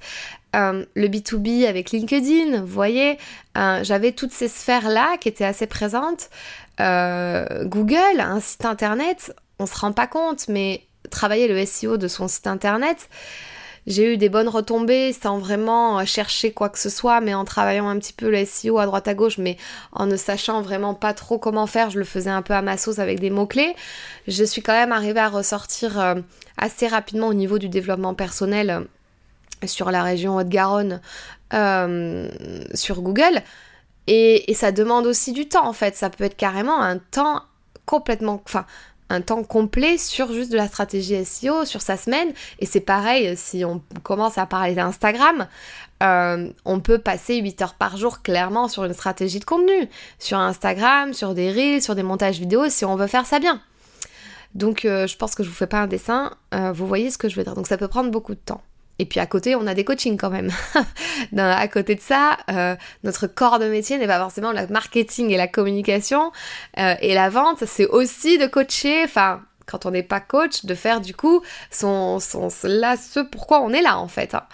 euh, 0.58 0.86
le 0.96 1.08
B2B 1.08 1.68
avec 1.68 1.92
LinkedIn, 1.92 2.62
vous 2.62 2.68
voyez, 2.68 3.18
euh, 3.58 3.84
j'avais 3.84 4.12
toutes 4.12 4.32
ces 4.32 4.48
sphères-là 4.48 5.18
qui 5.18 5.30
étaient 5.30 5.46
assez 5.46 5.68
présentes. 5.68 6.30
Euh, 6.80 7.66
Google, 7.66 8.20
un 8.20 8.40
site 8.40 8.66
internet, 8.66 9.34
on 9.60 9.66
se 9.66 9.78
rend 9.78 9.92
pas 9.92 10.08
compte, 10.08 10.48
mais 10.48 10.84
travailler 11.12 11.48
le 11.48 11.64
SEO 11.66 11.98
de 11.98 12.08
son 12.08 12.28
site 12.28 12.48
internet, 12.48 13.10
j'ai 13.86 14.14
eu 14.14 14.18
des 14.18 14.28
bonnes 14.28 14.50
retombées 14.50 15.14
sans 15.14 15.38
vraiment 15.38 16.06
chercher 16.06 16.52
quoi 16.52 16.70
que 16.70 16.80
ce 16.80 16.90
soit, 16.90 17.22
mais 17.22 17.34
en 17.34 17.46
travaillant 17.46 17.88
un 17.88 17.98
petit 18.00 18.12
peu 18.12 18.30
le 18.30 18.44
SEO 18.44 18.80
à 18.80 18.86
droite 18.86 19.08
à 19.08 19.14
gauche, 19.14 19.38
mais 19.38 19.58
en 19.94 20.08
ne 20.08 20.18
sachant 20.18 20.62
vraiment 20.62 20.94
pas 20.94 21.14
trop 21.14 21.38
comment 21.38 21.68
faire, 21.68 21.90
je 21.90 22.00
le 22.00 22.04
faisais 22.04 22.30
un 22.30 22.42
peu 22.42 22.54
à 22.54 22.62
ma 22.62 22.78
sauce 22.78 23.00
avec 23.00 23.20
des 23.20 23.30
mots-clés. 23.30 23.76
Je 24.28 24.44
suis 24.44 24.62
quand 24.62 24.74
même 24.74 24.92
arrivée 24.92 25.22
à 25.22 25.30
ressortir 25.30 26.16
assez 26.58 26.88
rapidement 26.88 27.28
au 27.28 27.34
niveau 27.34 27.60
du 27.60 27.70
développement 27.70 28.14
personnel 28.14 28.88
sur 29.66 29.92
la 29.92 30.04
région 30.04 30.36
Haute-Garonne 30.38 31.02
euh, 31.54 32.30
sur 32.74 33.02
Google. 33.02 33.42
Et, 34.08 34.54
ça 34.54 34.72
demande 34.72 35.06
aussi 35.06 35.32
du 35.32 35.48
temps 35.48 35.66
en 35.66 35.74
fait. 35.74 35.96
Ça 35.96 36.10
peut 36.10 36.26
être 36.26 36.36
carrément 36.36 36.82
un 36.82 36.98
temps 36.98 37.44
complètement. 37.86 38.42
Enfin, 38.46 38.66
un 39.10 39.22
temps 39.22 39.44
complet 39.44 39.98
sur 39.98 40.34
juste 40.34 40.52
de 40.52 40.58
la 40.58 40.68
stratégie 40.68 41.24
SEO, 41.24 41.64
sur 41.64 41.82
sa 41.82 41.96
semaine. 41.96 42.34
Et 42.60 42.66
c'est 42.66 42.82
pareil 42.82 43.38
si 43.38 43.64
on 43.64 43.82
commence 44.04 44.38
à 44.38 44.46
parler 44.46 44.76
d'Instagram. 44.76 45.48
Euh, 46.04 46.50
on 46.66 46.82
peut 46.82 47.00
passer 47.00 47.38
8 47.38 47.62
heures 47.62 47.74
par 47.76 47.96
jour 47.96 48.22
clairement 48.22 48.68
sur 48.68 48.84
une 48.84 48.94
stratégie 48.94 49.40
de 49.40 49.46
contenu, 49.46 49.90
sur 50.20 50.38
Instagram, 50.38 51.14
sur 51.14 51.34
des 51.34 51.52
reels, 51.52 51.82
sur 51.82 51.96
des 51.96 52.04
montages 52.04 52.40
vidéo, 52.40 52.70
si 52.70 52.84
on 52.84 52.98
veut 52.98 53.08
faire 53.08 53.26
ça 53.26 53.40
bien. 53.40 53.62
Donc 54.54 54.84
euh, 54.84 55.08
je 55.08 55.16
pense 55.16 55.36
que 55.36 55.44
je 55.44 55.50
vous 55.50 55.56
fais 55.56 55.68
pas 55.68 55.80
un 55.80 55.88
dessin, 55.88 56.32
vous 56.52 56.86
voyez 56.86 57.10
ce 57.10 57.18
que 57.18 57.30
je 57.30 57.38
veux 57.38 57.44
dire. 57.46 57.56
Donc 57.56 57.68
ça 57.68 57.78
peut 57.78 57.88
prendre 57.88 58.12
beaucoup 58.12 58.36
de 58.36 58.40
temps. 58.40 58.62
Et 59.00 59.06
puis 59.06 59.20
à 59.20 59.26
côté, 59.26 59.56
on 59.56 59.68
a 59.68 59.74
des 59.74 59.84
coachings 59.84 60.18
quand 60.18 60.30
même. 60.30 60.52
à 61.38 61.68
côté 61.68 61.96
de 61.96 62.02
ça, 62.02 62.38
euh, 62.50 62.76
notre 63.04 63.28
corps 63.28 63.60
de 63.60 63.66
métier 63.66 63.98
n'est 63.98 64.08
pas 64.08 64.20
forcément 64.20 64.52
le 64.52 64.66
marketing 64.68 65.30
et 65.30 65.38
la 65.38 65.48
communication. 65.48 66.32
Euh, 66.80 66.96
et 67.02 67.14
la 67.14 67.30
vente, 67.30 67.66
c'est 67.66 67.88
aussi 67.88 68.38
de 68.38 68.48
coacher, 68.48 69.04
enfin, 69.04 69.42
quand 69.66 69.86
on 69.86 69.92
n'est 69.92 70.04
pas 70.04 70.20
coach, 70.20 70.66
de 70.66 70.74
faire 70.74 71.02
du 71.02 71.14
coup 71.14 71.42
son, 71.70 72.20
son, 72.20 72.50
là, 72.64 72.98
ce 72.98 73.20
pourquoi 73.20 73.62
on 73.62 73.72
est 73.72 73.82
là 73.82 74.00
en 74.00 74.08
fait. 74.08 74.34
Hein. 74.34 74.48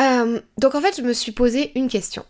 Euh, 0.00 0.40
donc 0.58 0.74
en 0.74 0.80
fait, 0.80 0.96
je 0.96 1.02
me 1.02 1.12
suis 1.12 1.32
posé 1.32 1.72
une 1.78 1.88
question. 1.88 2.24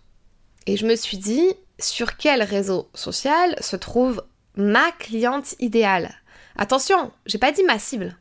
Et 0.66 0.76
je 0.76 0.86
me 0.86 0.96
suis 0.96 1.16
dit, 1.16 1.54
sur 1.78 2.16
quel 2.16 2.42
réseau 2.42 2.90
social 2.94 3.56
se 3.60 3.76
trouve 3.76 4.22
ma 4.56 4.92
cliente 4.92 5.54
idéale? 5.60 6.14
Attention, 6.56 7.10
j'ai 7.24 7.38
pas 7.38 7.52
dit 7.52 7.64
ma 7.64 7.78
cible. 7.78 8.16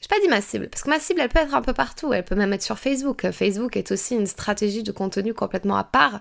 Je 0.00 0.06
pas 0.06 0.20
dit 0.20 0.28
ma 0.28 0.40
cible, 0.40 0.68
parce 0.68 0.84
que 0.84 0.90
ma 0.90 1.00
cible, 1.00 1.20
elle 1.20 1.28
peut 1.28 1.40
être 1.40 1.54
un 1.54 1.62
peu 1.62 1.72
partout. 1.72 2.12
Elle 2.12 2.24
peut 2.24 2.36
même 2.36 2.52
être 2.52 2.62
sur 2.62 2.78
Facebook. 2.78 3.28
Facebook 3.32 3.76
est 3.76 3.90
aussi 3.90 4.14
une 4.14 4.26
stratégie 4.26 4.82
de 4.82 4.92
contenu 4.92 5.34
complètement 5.34 5.76
à 5.76 5.84
part, 5.84 6.20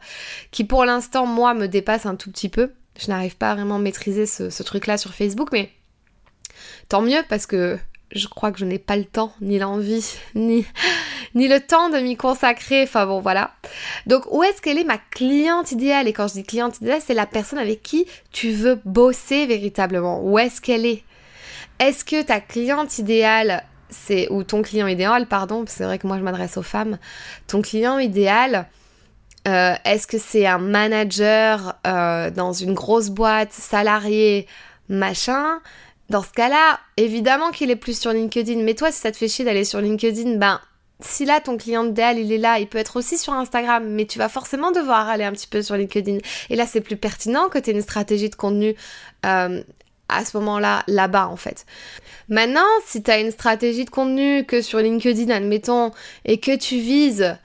qui 0.52 0.64
pour 0.64 0.84
l'instant, 0.84 1.26
moi, 1.26 1.54
me 1.54 1.68
dépasse 1.68 2.06
un 2.06 2.16
tout 2.16 2.32
petit 2.32 2.50
peu. 2.50 2.72
Je 3.00 3.10
n'arrive 3.10 3.38
pas 3.38 3.52
à 3.52 3.56
vraiment 3.56 3.78
maîtriser 3.78 4.26
ce, 4.26 4.64
truc-là 4.64 4.98
sur 4.98 5.14
Facebook, 5.14 5.50
mais 5.52 5.70
tant 6.90 7.04
mieux, 7.04 7.22
parce 7.30 7.46
que 7.46 7.78
je 8.12 8.28
crois 8.28 8.52
que 8.52 8.58
je 8.58 8.66
n'ai 8.66 8.80
pas 8.80 8.96
le 8.96 9.06
temps, 9.06 9.32
ni 9.42 9.60
l'envie, 9.60 10.16
ni, 10.36 10.66
ni 11.36 11.48
le 11.48 11.60
temps 11.60 11.90
de 11.90 12.00
m'y 12.00 12.18
consacrer. 12.18 12.82
Enfin 12.82 13.06
bon, 13.06 13.20
voilà. 13.20 13.52
Donc, 14.08 14.24
où 14.32 14.42
est-ce 14.42 14.60
qu'elle 14.60 14.80
est 14.80 14.86
ma 14.86 14.98
cliente 14.98 15.72
idéale? 15.72 16.08
Et 16.08 16.14
quand 16.14 16.28
je 16.28 16.34
dis 16.34 16.44
cliente 16.44 16.82
idéale, 16.82 17.02
c'est 17.06 17.14
la 17.14 17.28
personne 17.28 17.60
avec 17.60 17.84
qui 17.84 18.08
tu 18.32 18.50
veux 18.50 18.80
bosser 18.86 19.46
véritablement. 19.46 20.24
Où 20.24 20.40
est-ce 20.40 20.62
qu'elle 20.62 20.88
est? 20.88 21.04
Est-ce 21.80 22.04
que 22.04 22.22
ta 22.24 22.40
cliente 22.40 22.98
idéale, 22.98 23.64
c'est 23.90 24.30
ou 24.32 24.44
ton 24.44 24.62
client 24.62 24.88
idéal, 24.88 25.28
pardon, 25.28 25.64
c'est 25.68 25.84
vrai 25.84 26.00
que 26.00 26.08
moi 26.08 26.18
je 26.18 26.24
m'adresse 26.24 26.58
aux 26.58 26.64
femmes, 26.64 26.98
ton 27.48 27.62
client 27.62 28.00
idéal, 28.00 28.68
euh, 29.48 29.74
est-ce 29.86 30.08
que 30.08 30.18
c'est 30.18 30.46
un 30.46 30.58
manager 30.58 31.76
euh, 31.86 32.30
dans 32.32 32.52
une 32.52 32.74
grosse 32.74 33.10
boîte, 33.10 33.54
salarié, 33.54 34.48
machin? 34.90 35.62
Dans 36.10 36.22
ce 36.22 36.32
cas-là, 36.32 36.80
évidemment 36.98 37.52
qu'il 37.52 37.72
est 37.72 37.78
plus 37.78 38.00
sur 38.00 38.12
LinkedIn. 38.12 38.64
Mais 38.64 38.74
toi, 38.74 38.92
si 38.92 39.00
ça 39.00 39.12
te 39.12 39.18
fait 39.18 39.28
chier 39.28 39.46
d'aller 39.46 39.64
sur 39.64 39.80
LinkedIn, 39.80 40.38
ben 40.38 40.60
si 41.00 41.26
là 41.26 41.40
ton 41.40 41.58
client 41.58 41.86
idéal 41.86 42.18
il 42.18 42.32
est 42.32 42.38
là, 42.38 42.60
il 42.60 42.68
peut 42.68 42.78
être 42.78 42.98
aussi 42.98 43.18
sur 43.18 43.34
Instagram, 43.34 43.88
mais 43.88 44.06
tu 44.06 44.18
vas 44.18 44.30
forcément 44.30 44.72
devoir 44.72 45.08
aller 45.08 45.24
un 45.24 45.32
petit 45.32 45.48
peu 45.48 45.62
sur 45.62 45.76
LinkedIn. 45.76 46.18
Et 46.50 46.56
là 46.56 46.66
c'est 46.66 46.82
plus 46.82 46.98
pertinent 46.98 47.50
que 47.50 47.60
tu 47.60 47.70
aies 47.70 47.74
une 47.74 47.82
stratégie 47.82 48.30
de 48.30 48.36
contenu 48.36 48.76
euh, 49.26 49.62
à 50.10 50.26
ce 50.26 50.38
moment-là, 50.38 50.84
là-bas 50.88 51.28
en 51.28 51.36
fait. 51.36 51.66
Maintenant, 52.30 52.68
si 52.86 53.02
tu 53.04 53.12
as 53.12 53.20
une 53.20 53.32
stratégie 53.32 53.86
de 53.86 53.90
contenu 53.90 54.44
que 54.46 54.62
sur 54.62 54.80
LinkedIn, 54.80 55.30
admettons, 55.30 55.92
et 56.26 56.40
que 56.40 56.56
tu 56.56 56.78
vises 56.78 57.38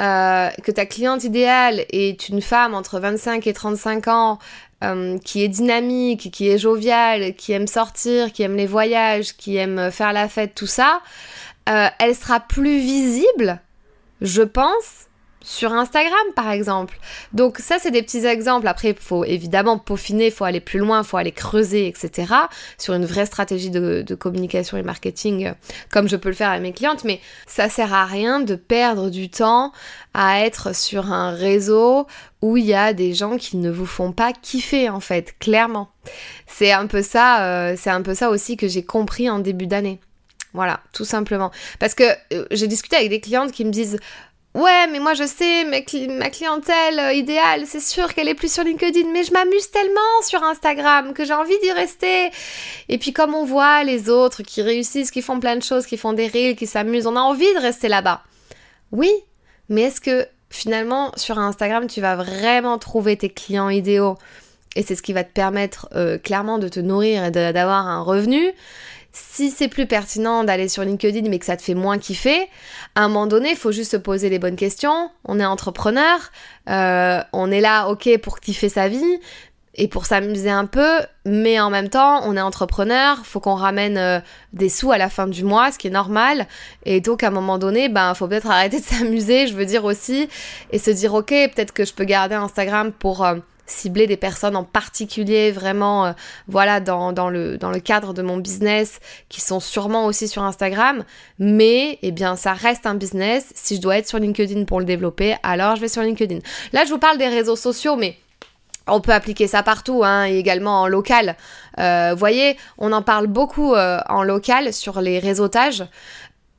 euh, 0.00 0.50
que 0.62 0.70
ta 0.70 0.86
cliente 0.86 1.24
idéale 1.24 1.84
est 1.90 2.28
une 2.28 2.40
femme 2.40 2.74
entre 2.74 3.00
25 3.00 3.48
et 3.48 3.52
35 3.52 4.06
ans, 4.06 4.38
euh, 4.84 5.18
qui 5.18 5.42
est 5.42 5.48
dynamique, 5.48 6.30
qui 6.30 6.48
est 6.48 6.58
joviale, 6.58 7.34
qui 7.34 7.50
aime 7.50 7.66
sortir, 7.66 8.32
qui 8.32 8.44
aime 8.44 8.54
les 8.54 8.66
voyages, 8.66 9.36
qui 9.36 9.56
aime 9.56 9.90
faire 9.90 10.12
la 10.12 10.28
fête, 10.28 10.54
tout 10.54 10.68
ça, 10.68 11.00
euh, 11.68 11.88
elle 11.98 12.14
sera 12.14 12.38
plus 12.38 12.78
visible, 12.78 13.60
je 14.20 14.42
pense, 14.42 15.07
sur 15.48 15.72
Instagram 15.72 16.26
par 16.36 16.50
exemple. 16.50 16.98
Donc 17.32 17.58
ça 17.58 17.78
c'est 17.78 17.90
des 17.90 18.02
petits 18.02 18.26
exemples. 18.26 18.68
Après 18.68 18.90
il 18.90 18.96
faut 18.96 19.24
évidemment 19.24 19.78
peaufiner, 19.78 20.26
il 20.26 20.32
faut 20.32 20.44
aller 20.44 20.60
plus 20.60 20.78
loin, 20.78 21.00
il 21.00 21.06
faut 21.06 21.16
aller 21.16 21.32
creuser, 21.32 21.86
etc. 21.86 22.32
sur 22.76 22.92
une 22.92 23.06
vraie 23.06 23.24
stratégie 23.24 23.70
de, 23.70 24.04
communication 24.14 24.76
et 24.76 24.82
marketing 24.82 25.46
euh, 25.46 25.52
comme 25.90 26.08
je 26.08 26.16
peux 26.16 26.28
le 26.28 26.34
faire 26.34 26.50
avec 26.50 26.62
mes 26.62 26.72
clientes. 26.72 27.04
Mais 27.04 27.20
ça 27.46 27.68
sert 27.70 27.94
à 27.94 28.04
rien 28.04 28.40
de 28.40 28.56
perdre 28.56 29.08
du 29.08 29.30
temps 29.30 29.72
à 30.12 30.44
être 30.44 30.74
sur 30.74 31.12
un 31.12 31.30
réseau 31.30 32.06
où 32.42 32.56
il 32.56 32.66
y 32.66 32.74
a 32.74 32.92
des 32.92 33.14
gens 33.14 33.38
qui 33.38 33.56
ne 33.56 33.70
vous 33.70 33.86
font 33.86 34.12
pas 34.12 34.32
kiffer 34.32 34.90
en 34.90 35.00
fait, 35.00 35.34
clairement. 35.38 35.88
C'est 36.46 36.72
un 36.72 36.86
peu 36.86 37.02
ça, 37.02 37.44
euh, 37.44 37.74
c'est 37.78 37.90
un 37.90 38.02
peu 38.02 38.14
ça 38.14 38.28
aussi 38.28 38.56
que 38.58 38.68
j'ai 38.68 38.84
compris 38.84 39.30
en 39.30 39.38
début 39.38 39.66
d'année. 39.66 39.98
Voilà, 40.54 40.80
tout 40.92 41.04
simplement. 41.04 41.50
Parce 41.78 41.94
que 41.94 42.04
euh, 42.32 42.46
j'ai 42.50 42.66
discuté 42.66 42.96
avec 42.96 43.10
des 43.10 43.20
clientes 43.20 43.52
qui 43.52 43.64
me 43.64 43.70
disent 43.70 43.98
Ouais, 44.58 44.88
mais 44.90 44.98
moi 44.98 45.14
je 45.14 45.22
sais, 45.22 45.64
ma 45.64 46.30
clientèle 46.30 46.98
euh, 46.98 47.12
idéale, 47.12 47.62
c'est 47.64 47.78
sûr 47.78 48.12
qu'elle 48.12 48.26
est 48.26 48.34
plus 48.34 48.52
sur 48.52 48.64
LinkedIn, 48.64 49.08
mais 49.12 49.22
je 49.22 49.32
m'amuse 49.32 49.70
tellement 49.70 50.00
sur 50.22 50.42
Instagram 50.42 51.12
que 51.12 51.24
j'ai 51.24 51.32
envie 51.32 51.56
d'y 51.62 51.70
rester. 51.70 52.30
Et 52.88 52.98
puis 52.98 53.12
comme 53.12 53.36
on 53.36 53.44
voit 53.44 53.84
les 53.84 54.10
autres 54.10 54.42
qui 54.42 54.60
réussissent, 54.62 55.12
qui 55.12 55.22
font 55.22 55.38
plein 55.38 55.54
de 55.54 55.62
choses, 55.62 55.86
qui 55.86 55.96
font 55.96 56.12
des 56.12 56.26
reels, 56.26 56.56
qui 56.56 56.66
s'amusent, 56.66 57.06
on 57.06 57.14
a 57.14 57.20
envie 57.20 57.54
de 57.54 57.60
rester 57.60 57.86
là-bas. 57.86 58.22
Oui, 58.90 59.12
mais 59.68 59.82
est-ce 59.82 60.00
que 60.00 60.26
finalement 60.50 61.12
sur 61.14 61.38
Instagram 61.38 61.86
tu 61.86 62.00
vas 62.00 62.16
vraiment 62.16 62.78
trouver 62.78 63.16
tes 63.16 63.28
clients 63.28 63.68
idéaux? 63.68 64.18
Et 64.74 64.82
c'est 64.82 64.96
ce 64.96 65.02
qui 65.02 65.12
va 65.12 65.22
te 65.22 65.32
permettre 65.32 65.88
euh, 65.94 66.18
clairement 66.18 66.58
de 66.58 66.66
te 66.66 66.80
nourrir 66.80 67.26
et 67.26 67.30
d'avoir 67.30 67.86
un 67.86 68.02
revenu 68.02 68.52
si 69.18 69.50
c'est 69.50 69.68
plus 69.68 69.86
pertinent 69.86 70.44
d'aller 70.44 70.68
sur 70.68 70.84
LinkedIn 70.84 71.28
mais 71.28 71.38
que 71.38 71.46
ça 71.46 71.56
te 71.56 71.62
fait 71.62 71.74
moins 71.74 71.98
kiffer, 71.98 72.48
à 72.94 73.02
un 73.02 73.08
moment 73.08 73.26
donné, 73.26 73.50
il 73.50 73.56
faut 73.56 73.72
juste 73.72 73.92
se 73.92 73.96
poser 73.96 74.28
les 74.28 74.38
bonnes 74.38 74.56
questions. 74.56 75.10
On 75.24 75.40
est 75.40 75.44
entrepreneur, 75.44 76.18
euh, 76.68 77.20
on 77.32 77.50
est 77.50 77.60
là, 77.60 77.88
ok, 77.88 78.18
pour 78.22 78.40
kiffer 78.40 78.68
sa 78.68 78.88
vie. 78.88 79.20
et 79.80 79.86
pour 79.86 80.06
s'amuser 80.06 80.50
un 80.50 80.66
peu, 80.66 80.98
mais 81.24 81.60
en 81.60 81.70
même 81.70 81.88
temps, 81.88 82.22
on 82.24 82.36
est 82.36 82.40
entrepreneur, 82.40 83.24
faut 83.24 83.38
qu'on 83.38 83.54
ramène 83.54 83.96
euh, 83.96 84.18
des 84.52 84.68
sous 84.68 84.90
à 84.90 84.98
la 84.98 85.08
fin 85.08 85.28
du 85.28 85.44
mois, 85.44 85.70
ce 85.70 85.78
qui 85.78 85.86
est 85.86 85.90
normal. 85.90 86.48
Et 86.84 87.00
donc, 87.00 87.22
à 87.22 87.28
un 87.28 87.30
moment 87.30 87.58
donné, 87.58 87.88
ben, 87.88 88.12
faut 88.14 88.26
peut-être 88.26 88.50
arrêter 88.50 88.80
de 88.80 88.84
s'amuser, 88.84 89.46
je 89.46 89.54
veux 89.54 89.66
dire 89.66 89.84
aussi, 89.84 90.28
et 90.72 90.80
se 90.80 90.90
dire, 90.90 91.14
ok, 91.14 91.28
peut-être 91.28 91.72
que 91.72 91.84
je 91.84 91.94
peux 91.94 92.02
garder 92.04 92.34
Instagram 92.34 92.90
pour 92.90 93.24
euh, 93.24 93.36
cibler 93.70 94.06
des 94.06 94.16
personnes 94.16 94.56
en 94.56 94.64
particulier, 94.64 95.52
vraiment, 95.52 96.06
euh, 96.06 96.12
voilà, 96.46 96.80
dans, 96.80 97.12
dans, 97.12 97.30
le, 97.30 97.58
dans 97.58 97.70
le 97.70 97.80
cadre 97.80 98.14
de 98.14 98.22
mon 98.22 98.36
business, 98.38 99.00
qui 99.28 99.40
sont 99.40 99.60
sûrement 99.60 100.06
aussi 100.06 100.28
sur 100.28 100.42
Instagram. 100.42 101.04
Mais, 101.38 101.98
eh 102.02 102.10
bien, 102.10 102.36
ça 102.36 102.52
reste 102.52 102.86
un 102.86 102.94
business. 102.94 103.52
Si 103.54 103.76
je 103.76 103.80
dois 103.80 103.98
être 103.98 104.08
sur 104.08 104.18
LinkedIn 104.18 104.64
pour 104.64 104.80
le 104.80 104.86
développer, 104.86 105.36
alors 105.42 105.76
je 105.76 105.80
vais 105.80 105.88
sur 105.88 106.02
LinkedIn. 106.02 106.38
Là, 106.72 106.84
je 106.84 106.90
vous 106.90 106.98
parle 106.98 107.18
des 107.18 107.28
réseaux 107.28 107.56
sociaux, 107.56 107.96
mais 107.96 108.16
on 108.86 109.00
peut 109.00 109.12
appliquer 109.12 109.46
ça 109.46 109.62
partout, 109.62 110.02
hein, 110.04 110.24
également 110.24 110.82
en 110.82 110.88
local. 110.88 111.36
Euh, 111.78 112.10
vous 112.12 112.18
voyez, 112.18 112.56
on 112.78 112.92
en 112.92 113.02
parle 113.02 113.26
beaucoup 113.26 113.74
euh, 113.74 113.98
en 114.08 114.22
local 114.22 114.72
sur 114.72 115.00
les 115.00 115.18
réseautages. 115.18 115.84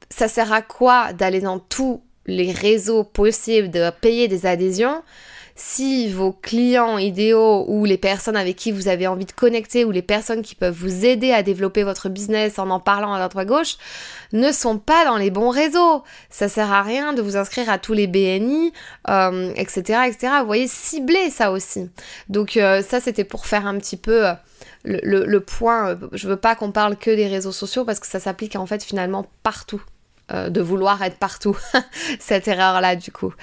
Ça 0.10 0.28
sert 0.28 0.54
à 0.54 0.62
quoi 0.62 1.14
d'aller 1.14 1.42
dans 1.42 1.60
tous 1.60 2.02
les 2.26 2.52
réseaux 2.52 3.04
possibles, 3.04 3.70
de 3.70 3.90
payer 3.90 4.28
des 4.28 4.46
adhésions? 4.46 5.02
Si 5.60 6.10
vos 6.10 6.32
clients 6.32 6.98
idéaux 6.98 7.66
ou 7.68 7.84
les 7.84 7.98
personnes 7.98 8.38
avec 8.38 8.56
qui 8.56 8.72
vous 8.72 8.88
avez 8.88 9.08
envie 9.08 9.26
de 9.26 9.34
connecter 9.34 9.84
ou 9.84 9.92
les 9.92 10.02
personnes 10.02 10.42
qui 10.42 10.56
peuvent 10.56 10.74
vous 10.74 11.06
aider 11.06 11.34
à 11.34 11.44
développer 11.44 11.84
votre 11.84 12.08
business 12.08 12.60
en 12.60 12.70
en 12.70 12.80
parlant 12.80 13.14
à 13.14 13.18
droite 13.28 13.36
à 13.36 13.46
gauche 13.46 13.78
ne 14.32 14.54
sont 14.54 14.78
pas 14.78 15.04
dans 15.04 15.18
les 15.18 15.32
bons 15.32 15.50
réseaux. 15.50 16.04
Ça 16.30 16.48
sert 16.48 16.72
à 16.72 16.82
rien 16.82 17.12
de 17.12 17.22
vous 17.22 17.36
inscrire 17.36 17.70
à 17.70 17.78
tous 17.78 17.92
les 17.92 18.08
BNI, 18.08 18.72
etc., 19.56 20.00
etc. 20.08 20.34
Vous 20.40 20.46
voyez, 20.46 20.68
cibler 20.68 21.30
ça 21.30 21.52
aussi. 21.52 21.90
Donc 22.30 22.56
euh, 22.56 22.82
ça, 22.82 23.02
c'était 23.02 23.26
pour 23.26 23.46
faire 23.46 23.68
un 23.68 23.78
petit 23.78 23.98
peu... 23.98 24.28
Euh, 24.28 24.34
le, 24.86 25.40
point, 25.40 26.00
je 26.14 26.28
veux 26.28 26.38
pas 26.38 26.56
qu'on 26.56 26.72
parle 26.72 26.96
que 26.96 27.12
des 27.12 27.28
réseaux 27.28 27.52
sociaux 27.52 27.84
parce 27.84 28.00
que 28.00 28.08
ça 28.08 28.22
s'applique 28.22 28.56
en 28.56 28.66
fait 28.66 28.82
finalement 28.82 29.26
partout. 29.44 29.84
Euh, 30.32 30.50
de 30.50 30.62
vouloir 30.62 31.02
être 31.02 31.18
partout. 31.18 31.58
Cette 32.20 32.48
erreur-là, 32.48 32.96
du 32.96 33.12
coup. 33.12 33.34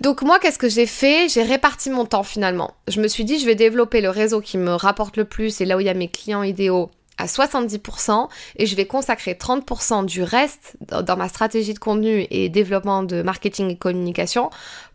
Donc 0.00 0.22
moi, 0.22 0.40
qu'est-ce 0.40 0.58
que 0.58 0.68
j'ai 0.68 0.86
fait? 0.86 1.28
J'ai 1.28 1.44
réparti 1.44 1.88
mon 1.88 2.04
temps 2.04 2.24
finalement. 2.24 2.74
Je 2.88 3.00
me 3.00 3.06
suis 3.06 3.24
dit, 3.24 3.38
je 3.38 3.46
vais 3.46 3.54
développer 3.54 4.00
le 4.00 4.10
réseau 4.10 4.40
qui 4.40 4.58
me 4.58 4.72
rapporte 4.72 5.16
le 5.16 5.24
plus 5.24 5.60
et 5.60 5.64
là 5.64 5.76
où 5.76 5.80
il 5.80 5.86
y 5.86 5.90
a 5.90 5.94
mes 5.94 6.08
clients 6.08 6.42
idéaux 6.42 6.90
à 7.16 7.26
70% 7.26 8.28
et 8.56 8.66
je 8.66 8.76
vais 8.76 8.86
consacrer 8.86 9.34
30% 9.34 10.04
du 10.04 10.22
reste 10.22 10.76
dans 10.80 11.16
ma 11.16 11.28
stratégie 11.28 11.74
de 11.74 11.78
contenu 11.78 12.26
et 12.30 12.48
développement 12.48 13.02
de 13.02 13.22
marketing 13.22 13.70
et 13.70 13.76
communication 13.76 14.50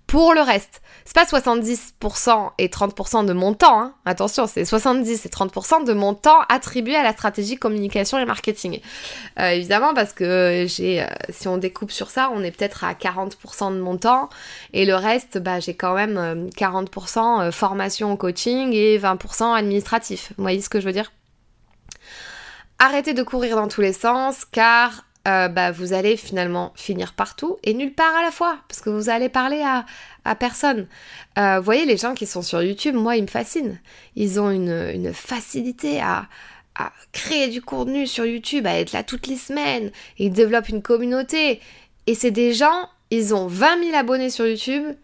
pour 0.08 0.34
le 0.34 0.42
reste. 0.42 0.82
C'est 1.06 1.16
pas 1.16 1.24
70% 1.24 2.52
et 2.58 2.68
30% 2.68 3.26
de 3.26 3.34
mon 3.34 3.54
temps, 3.54 3.80
hein. 3.80 3.94
attention, 4.06 4.48
c'est 4.48 4.66
70 4.66 5.26
et 5.26 5.30
30% 5.30 5.86
de 5.86 5.94
mon 5.94 6.14
temps 6.14 6.40
attribué 6.50 6.96
à 6.96 7.04
la 7.04 7.14
stratégie 7.14 7.58
communication 7.58 8.18
et 8.18 8.26
marketing. 8.26 8.80
Euh, 9.40 9.50
évidemment, 9.50 9.94
parce 9.94 10.14
que 10.14 10.66
j'ai, 10.68 11.04
euh, 11.04 11.08
si 11.30 11.48
on 11.48 11.58
découpe 11.58 11.92
sur 11.92 12.10
ça, 12.10 12.32
on 12.34 12.44
est 12.44 12.52
peut-être 12.52 12.84
à 12.84 12.94
40% 12.94 13.74
de 13.74 13.80
mon 13.80 13.98
temps 13.98 14.30
et 14.74 14.86
le 14.86 14.96
reste, 14.96 15.38
bah, 15.38 15.60
j'ai 15.60 15.76
quand 15.76 15.94
même 15.94 16.50
40% 16.58 17.42
euh, 17.42 17.52
formation 17.52 18.16
coaching 18.18 18.74
et 18.74 18.98
20% 18.98 19.54
administratif. 19.54 20.34
Vous 20.38 20.44
voyez 20.44 20.62
ce 20.62 20.70
que 20.70 20.80
je 20.80 20.86
veux 20.86 20.94
dire? 20.94 21.12
Arrêtez 22.80 23.14
de 23.14 23.24
courir 23.24 23.56
dans 23.56 23.68
tous 23.68 23.82
les 23.82 23.94
sens 23.94 24.44
car 24.52 25.06
euh, 25.28 25.48
bah, 25.48 25.72
vous 25.72 25.94
allez 25.94 26.18
finalement 26.18 26.72
finir 26.76 27.14
partout 27.14 27.58
et 27.64 27.74
nulle 27.74 27.94
part 27.94 28.16
à 28.16 28.22
la 28.22 28.32
fois, 28.32 28.60
parce 28.68 28.82
que 28.82 28.90
vous 28.90 29.10
allez 29.10 29.30
parler 29.30 29.62
à, 29.62 29.86
à 30.24 30.36
personne. 30.36 30.88
Euh, 31.38 31.58
vous 31.58 31.66
voyez, 31.66 31.86
les 31.86 31.98
gens 31.98 32.14
qui 32.14 32.26
sont 32.26 32.42
sur 32.42 32.62
YouTube, 32.62 32.96
moi, 32.96 33.16
ils 33.16 33.24
me 33.24 33.28
fascinent. 33.28 33.80
Ils 34.16 34.40
ont 34.40 34.52
une, 34.52 34.92
une 34.94 35.14
facilité 35.14 36.00
à, 36.02 36.28
à 36.76 36.92
créer 37.12 37.48
du 37.48 37.62
contenu 37.62 38.06
sur 38.06 38.26
YouTube, 38.26 38.68
à 38.68 38.80
être 38.80 38.92
là 38.92 39.04
toutes 39.04 39.28
les 39.28 39.38
semaines, 39.38 39.92
ils 40.18 40.32
développent 40.32 40.70
une 40.70 40.82
communauté. 40.82 41.62
Et 42.08 42.16
c'est 42.16 42.32
des 42.32 42.54
gens, 42.54 42.90
ils 43.10 43.34
ont 43.34 43.48
20 43.48 43.84
000 43.86 43.98
abonnés 43.98 44.30
sur 44.30 44.46
YouTube 44.46 44.96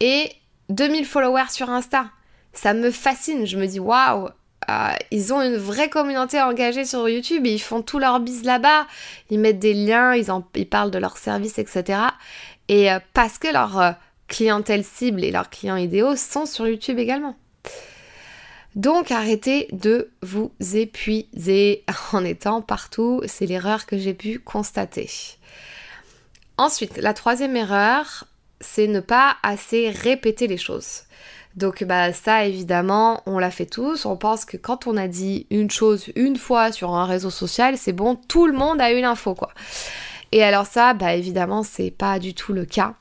et 0.00 0.32
2000 0.70 1.04
followers 1.04 1.50
sur 1.50 1.70
Insta. 1.70 2.10
Ça 2.52 2.74
me 2.74 2.90
fascine, 2.90 3.46
je 3.46 3.58
me 3.58 3.66
dis 3.66 3.78
waouh, 3.78 4.28
euh, 4.68 4.90
ils 5.10 5.32
ont 5.32 5.40
une 5.40 5.56
vraie 5.56 5.88
communauté 5.88 6.40
engagée 6.40 6.84
sur 6.84 7.08
YouTube, 7.08 7.46
ils 7.46 7.60
font 7.60 7.82
tout 7.82 7.98
leur 7.98 8.20
bis 8.20 8.42
là-bas, 8.42 8.86
ils 9.30 9.38
mettent 9.38 9.58
des 9.58 9.74
liens, 9.74 10.14
ils, 10.14 10.30
en, 10.30 10.46
ils 10.54 10.68
parlent 10.68 10.90
de 10.90 10.98
leurs 10.98 11.16
services, 11.16 11.58
etc. 11.58 12.00
Et 12.68 12.92
euh, 12.92 12.98
parce 13.14 13.38
que 13.38 13.48
leur 13.52 13.80
euh, 13.80 13.92
clientèle 14.26 14.84
cible 14.84 15.24
et 15.24 15.30
leurs 15.30 15.48
clients 15.48 15.76
idéaux 15.76 16.16
sont 16.16 16.44
sur 16.44 16.68
YouTube 16.68 16.98
également. 16.98 17.36
Donc 18.74 19.10
arrêtez 19.10 19.68
de 19.72 20.10
vous 20.22 20.52
épuiser 20.74 21.84
en 22.12 22.24
étant 22.24 22.60
partout, 22.60 23.22
c'est 23.26 23.46
l'erreur 23.46 23.86
que 23.86 23.96
j'ai 23.96 24.14
pu 24.14 24.38
constater. 24.38 25.10
Ensuite, 26.58 26.98
la 26.98 27.14
troisième 27.14 27.56
erreur, 27.56 28.24
c'est 28.60 28.88
ne 28.88 29.00
pas 29.00 29.36
assez 29.42 29.90
répéter 29.90 30.46
les 30.46 30.58
choses. 30.58 31.02
Donc 31.58 31.82
bah 31.82 32.12
ça 32.12 32.44
évidemment, 32.44 33.20
on 33.26 33.40
l'a 33.40 33.50
fait 33.50 33.66
tous. 33.66 34.06
On 34.06 34.16
pense 34.16 34.44
que 34.44 34.56
quand 34.56 34.86
on 34.86 34.96
a 34.96 35.08
dit 35.08 35.48
une 35.50 35.70
chose 35.70 36.06
une 36.14 36.36
fois 36.36 36.70
sur 36.70 36.94
un 36.94 37.04
réseau 37.04 37.30
social, 37.30 37.76
c'est 37.76 37.92
bon, 37.92 38.14
tout 38.14 38.46
le 38.46 38.52
monde 38.52 38.80
a 38.80 38.92
eu 38.92 39.00
l'info 39.00 39.34
quoi. 39.34 39.50
Et 40.30 40.44
alors 40.44 40.66
ça, 40.66 40.94
bah 40.94 41.14
évidemment, 41.14 41.64
c'est 41.64 41.90
pas 41.90 42.20
du 42.20 42.32
tout 42.32 42.52
le 42.52 42.64
cas. 42.64 42.94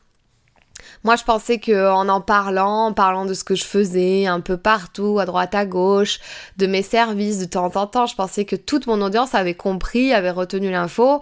Moi, 1.04 1.16
je 1.16 1.24
pensais 1.24 1.60
que 1.60 1.92
en 1.92 2.10
en 2.10 2.20
parlant, 2.20 2.88
en 2.88 2.94
parlant 2.94 3.26
de 3.26 3.36
ce 3.36 3.44
que 3.44 3.54
je 3.54 3.64
faisais 3.64 4.26
un 4.26 4.40
peu 4.42 4.58
partout, 4.58 5.20
à 5.20 5.26
droite, 5.26 5.54
à 5.54 5.66
gauche, 5.68 6.20
de 6.58 6.66
mes 6.66 6.82
services 6.82 7.38
de 7.38 7.46
temps 7.46 7.72
en 7.76 7.86
temps, 7.86 8.08
je 8.08 8.16
pensais 8.16 8.46
que 8.46 8.56
toute 8.56 8.88
mon 8.88 9.02
audience 9.04 9.36
avait 9.36 9.54
compris, 9.54 10.14
avait 10.14 10.32
retenu 10.32 10.72
l'info. 10.72 11.22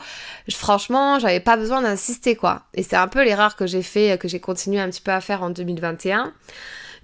Franchement, 0.50 1.20
j'avais 1.20 1.42
pas 1.42 1.58
besoin 1.58 1.82
d'insister 1.82 2.38
quoi. 2.38 2.62
Et 2.74 2.84
c'est 2.84 2.96
un 2.96 3.10
peu 3.10 3.26
l'erreur 3.26 3.58
que 3.58 3.68
j'ai 3.68 3.82
fait, 3.82 4.18
que 4.18 4.30
j'ai 4.30 4.40
continué 4.40 4.80
un 4.80 4.90
petit 4.90 5.02
peu 5.02 5.12
à 5.12 5.20
faire 5.20 5.44
en 5.44 5.50
2021. 5.50 6.32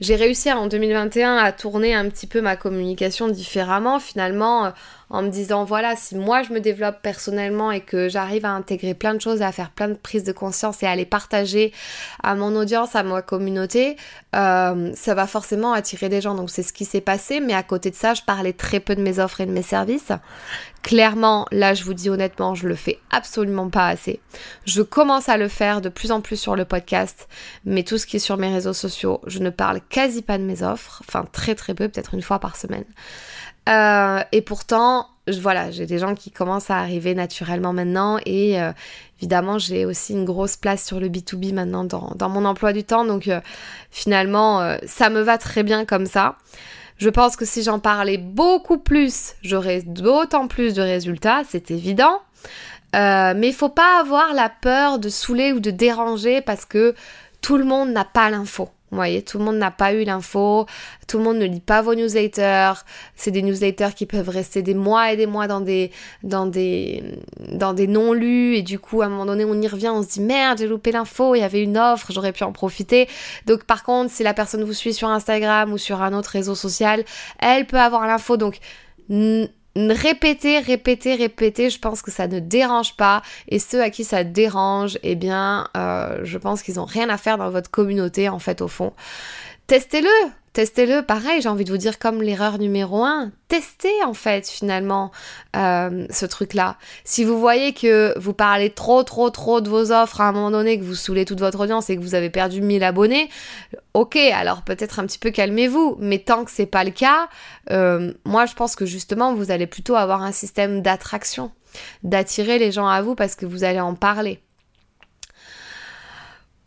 J'ai 0.01 0.15
réussi 0.15 0.51
en 0.51 0.65
2021 0.65 1.37
à 1.37 1.51
tourner 1.51 1.93
un 1.93 2.09
petit 2.09 2.25
peu 2.25 2.41
ma 2.41 2.55
communication 2.55 3.27
différemment. 3.27 3.99
Finalement 3.99 4.65
euh, 4.65 4.69
en 5.11 5.21
me 5.21 5.29
disant 5.29 5.65
voilà 5.65 5.95
si 5.95 6.15
moi 6.15 6.41
je 6.41 6.53
me 6.53 6.59
développe 6.59 7.01
personnellement 7.01 7.71
et 7.71 7.81
que 7.81 8.09
j'arrive 8.09 8.45
à 8.45 8.51
intégrer 8.51 8.93
plein 8.93 9.13
de 9.13 9.21
choses, 9.21 9.41
à 9.41 9.51
faire 9.51 9.69
plein 9.69 9.89
de 9.89 9.93
prises 9.93 10.23
de 10.23 10.31
conscience 10.31 10.81
et 10.83 10.87
à 10.87 10.95
les 10.95 11.05
partager 11.05 11.73
à 12.23 12.35
mon 12.35 12.55
audience, 12.55 12.95
à 12.95 13.03
ma 13.03 13.21
communauté, 13.21 13.97
euh, 14.35 14.91
ça 14.95 15.13
va 15.13 15.27
forcément 15.27 15.73
attirer 15.73 16.09
des 16.09 16.21
gens. 16.21 16.35
Donc 16.35 16.49
c'est 16.49 16.63
ce 16.63 16.73
qui 16.73 16.85
s'est 16.85 17.01
passé, 17.01 17.39
mais 17.39 17.53
à 17.53 17.63
côté 17.63 17.91
de 17.91 17.95
ça, 17.95 18.13
je 18.13 18.21
parlais 18.21 18.53
très 18.53 18.79
peu 18.79 18.95
de 18.95 19.01
mes 19.01 19.19
offres 19.19 19.41
et 19.41 19.45
de 19.45 19.51
mes 19.51 19.61
services. 19.61 20.11
Clairement, 20.83 21.45
là, 21.51 21.73
je 21.75 21.83
vous 21.83 21.93
dis 21.93 22.09
honnêtement, 22.09 22.55
je 22.55 22.67
le 22.67 22.75
fais 22.75 22.97
absolument 23.11 23.69
pas 23.69 23.87
assez. 23.87 24.19
Je 24.65 24.81
commence 24.81 25.29
à 25.29 25.37
le 25.37 25.47
faire 25.47 25.81
de 25.81 25.89
plus 25.89 26.11
en 26.11 26.21
plus 26.21 26.37
sur 26.37 26.55
le 26.55 26.65
podcast, 26.65 27.27
mais 27.65 27.83
tout 27.83 27.97
ce 27.97 28.07
qui 28.07 28.15
est 28.15 28.19
sur 28.19 28.37
mes 28.37 28.51
réseaux 28.51 28.73
sociaux, 28.73 29.21
je 29.27 29.39
ne 29.39 29.51
parle 29.51 29.81
quasi 29.89 30.21
pas 30.23 30.39
de 30.39 30.43
mes 30.43 30.63
offres, 30.63 31.03
enfin 31.07 31.25
très 31.31 31.53
très 31.53 31.75
peu, 31.75 31.87
peut-être 31.87 32.15
une 32.15 32.23
fois 32.23 32.39
par 32.39 32.55
semaine. 32.55 32.85
Euh, 33.69 34.21
et 34.31 34.41
pourtant, 34.41 35.07
voilà, 35.27 35.71
j'ai 35.71 35.85
des 35.85 35.99
gens 35.99 36.15
qui 36.15 36.31
commencent 36.31 36.69
à 36.69 36.77
arriver 36.77 37.13
naturellement 37.13 37.73
maintenant 37.73 38.19
et 38.25 38.59
euh, 38.59 38.71
évidemment 39.19 39.59
j'ai 39.59 39.85
aussi 39.85 40.13
une 40.13 40.25
grosse 40.25 40.57
place 40.57 40.83
sur 40.83 40.99
le 40.99 41.09
B2B 41.09 41.53
maintenant 41.53 41.83
dans, 41.83 42.29
mon 42.29 42.43
emploi 42.43 42.73
du 42.73 42.83
temps 42.83 43.05
donc 43.05 43.27
euh, 43.27 43.39
finalement 43.91 44.77
ça 44.87 45.09
me 45.09 45.21
va 45.21 45.37
très 45.37 45.63
bien 45.63 45.85
comme 45.85 46.05
ça. 46.05 46.37
Je 46.97 47.09
pense 47.09 47.35
que 47.35 47.45
si 47.45 47.63
j'en 47.63 47.79
parlais 47.79 48.17
beaucoup 48.17 48.77
plus, 48.77 49.33
j'aurais 49.41 49.81
d'autant 49.81 50.47
plus 50.47 50.75
de 50.75 50.81
résultats, 50.81 51.41
c'est 51.47 51.71
évident. 51.71 52.21
Mais 52.93 53.47
il 53.47 53.53
faut 53.53 53.69
pas 53.69 53.99
avoir 53.99 54.33
la 54.33 54.49
peur 54.49 54.99
de 54.99 55.09
saouler 55.09 55.51
ou 55.51 55.59
de 55.59 55.71
déranger 55.71 56.41
parce 56.41 56.65
que 56.65 56.93
tout 57.41 57.57
le 57.57 57.63
monde 57.63 57.89
n'a 57.91 58.05
pas 58.05 58.29
l'info. 58.29 58.69
Vous 58.91 58.97
voyez, 58.97 59.21
tout 59.21 59.37
le 59.37 59.45
monde 59.45 59.55
n'a 59.55 59.71
pas 59.71 59.93
eu 59.93 60.03
l'info, 60.03 60.65
tout 61.07 61.17
le 61.17 61.23
monde 61.23 61.37
ne 61.37 61.45
lit 61.45 61.61
pas 61.61 61.81
vos 61.81 61.95
newsletters. 61.95 62.73
C'est 63.15 63.31
des 63.31 63.41
newsletters 63.41 63.93
qui 63.95 64.05
peuvent 64.05 64.27
rester 64.27 64.61
des 64.61 64.73
mois 64.73 65.13
et 65.13 65.15
des 65.15 65.27
mois 65.27 65.47
dans 65.47 65.61
des, 65.61 65.91
dans 66.23 66.45
des, 66.45 67.01
dans 67.53 67.73
des 67.73 67.87
non-lus 67.87 68.55
et 68.55 68.61
du 68.61 68.79
coup, 68.79 69.01
à 69.01 69.05
un 69.05 69.09
moment 69.09 69.25
donné, 69.25 69.45
on 69.45 69.61
y 69.61 69.67
revient, 69.67 69.89
on 69.89 70.03
se 70.03 70.09
dit 70.09 70.21
merde, 70.21 70.57
j'ai 70.57 70.67
loupé 70.67 70.91
l'info, 70.91 71.35
il 71.35 71.39
y 71.39 71.43
avait 71.43 71.63
une 71.63 71.77
offre, 71.77 72.11
j'aurais 72.11 72.33
pu 72.33 72.43
en 72.43 72.51
profiter. 72.51 73.07
Donc, 73.45 73.63
par 73.63 73.83
contre, 73.83 74.11
si 74.11 74.23
la 74.23 74.33
personne 74.33 74.63
vous 74.65 74.73
suit 74.73 74.93
sur 74.93 75.07
Instagram 75.07 75.71
ou 75.71 75.77
sur 75.77 76.01
un 76.01 76.13
autre 76.13 76.31
réseau 76.31 76.55
social, 76.55 77.05
elle 77.39 77.67
peut 77.67 77.79
avoir 77.79 78.05
l'info. 78.05 78.35
Donc, 78.35 78.59
répéter, 79.75 80.59
répéter, 80.59 81.15
répéter, 81.15 81.69
je 81.69 81.79
pense 81.79 82.01
que 82.01 82.11
ça 82.11 82.27
ne 82.27 82.39
dérange 82.39 82.95
pas. 82.95 83.21
Et 83.47 83.59
ceux 83.59 83.81
à 83.81 83.89
qui 83.89 84.03
ça 84.03 84.23
dérange, 84.23 84.97
eh 85.03 85.15
bien, 85.15 85.67
euh, 85.77 86.19
je 86.23 86.37
pense 86.37 86.63
qu'ils 86.63 86.79
ont 86.79 86.85
rien 86.85 87.09
à 87.09 87.17
faire 87.17 87.37
dans 87.37 87.49
votre 87.49 87.71
communauté, 87.71 88.29
en 88.29 88.39
fait, 88.39 88.61
au 88.61 88.67
fond. 88.67 88.93
Testez-le, 89.67 90.31
Testez-le, 90.53 91.01
pareil, 91.01 91.41
j'ai 91.41 91.47
envie 91.47 91.63
de 91.63 91.71
vous 91.71 91.77
dire 91.77 91.97
comme 91.97 92.21
l'erreur 92.21 92.59
numéro 92.59 93.05
un. 93.05 93.31
Testez 93.47 94.03
en 94.03 94.13
fait 94.13 94.49
finalement 94.49 95.11
euh, 95.55 96.05
ce 96.09 96.25
truc-là. 96.25 96.75
Si 97.05 97.23
vous 97.23 97.39
voyez 97.39 97.71
que 97.73 98.13
vous 98.19 98.33
parlez 98.33 98.69
trop, 98.69 99.03
trop, 99.03 99.29
trop 99.29 99.61
de 99.61 99.69
vos 99.69 99.93
offres 99.93 100.19
à 100.19 100.27
un 100.27 100.33
moment 100.33 100.51
donné, 100.51 100.77
que 100.77 100.83
vous 100.83 100.95
saoulez 100.95 101.23
toute 101.23 101.39
votre 101.39 101.61
audience 101.61 101.89
et 101.89 101.95
que 101.95 102.01
vous 102.01 102.15
avez 102.15 102.29
perdu 102.29 102.61
1000 102.61 102.83
abonnés, 102.83 103.29
ok, 103.93 104.17
alors 104.17 104.63
peut-être 104.63 104.99
un 104.99 105.05
petit 105.05 105.19
peu 105.19 105.31
calmez-vous. 105.31 105.95
Mais 105.99 106.19
tant 106.19 106.43
que 106.43 106.51
c'est 106.51 106.65
pas 106.65 106.83
le 106.83 106.91
cas, 106.91 107.29
euh, 107.69 108.11
moi 108.25 108.45
je 108.45 108.53
pense 108.53 108.75
que 108.75 108.85
justement 108.85 109.33
vous 109.33 109.51
allez 109.51 109.67
plutôt 109.67 109.95
avoir 109.95 110.21
un 110.21 110.33
système 110.33 110.81
d'attraction, 110.81 111.51
d'attirer 112.03 112.59
les 112.59 112.73
gens 112.73 112.87
à 112.87 113.01
vous 113.01 113.15
parce 113.15 113.35
que 113.35 113.45
vous 113.45 113.63
allez 113.63 113.79
en 113.79 113.95
parler. 113.95 114.41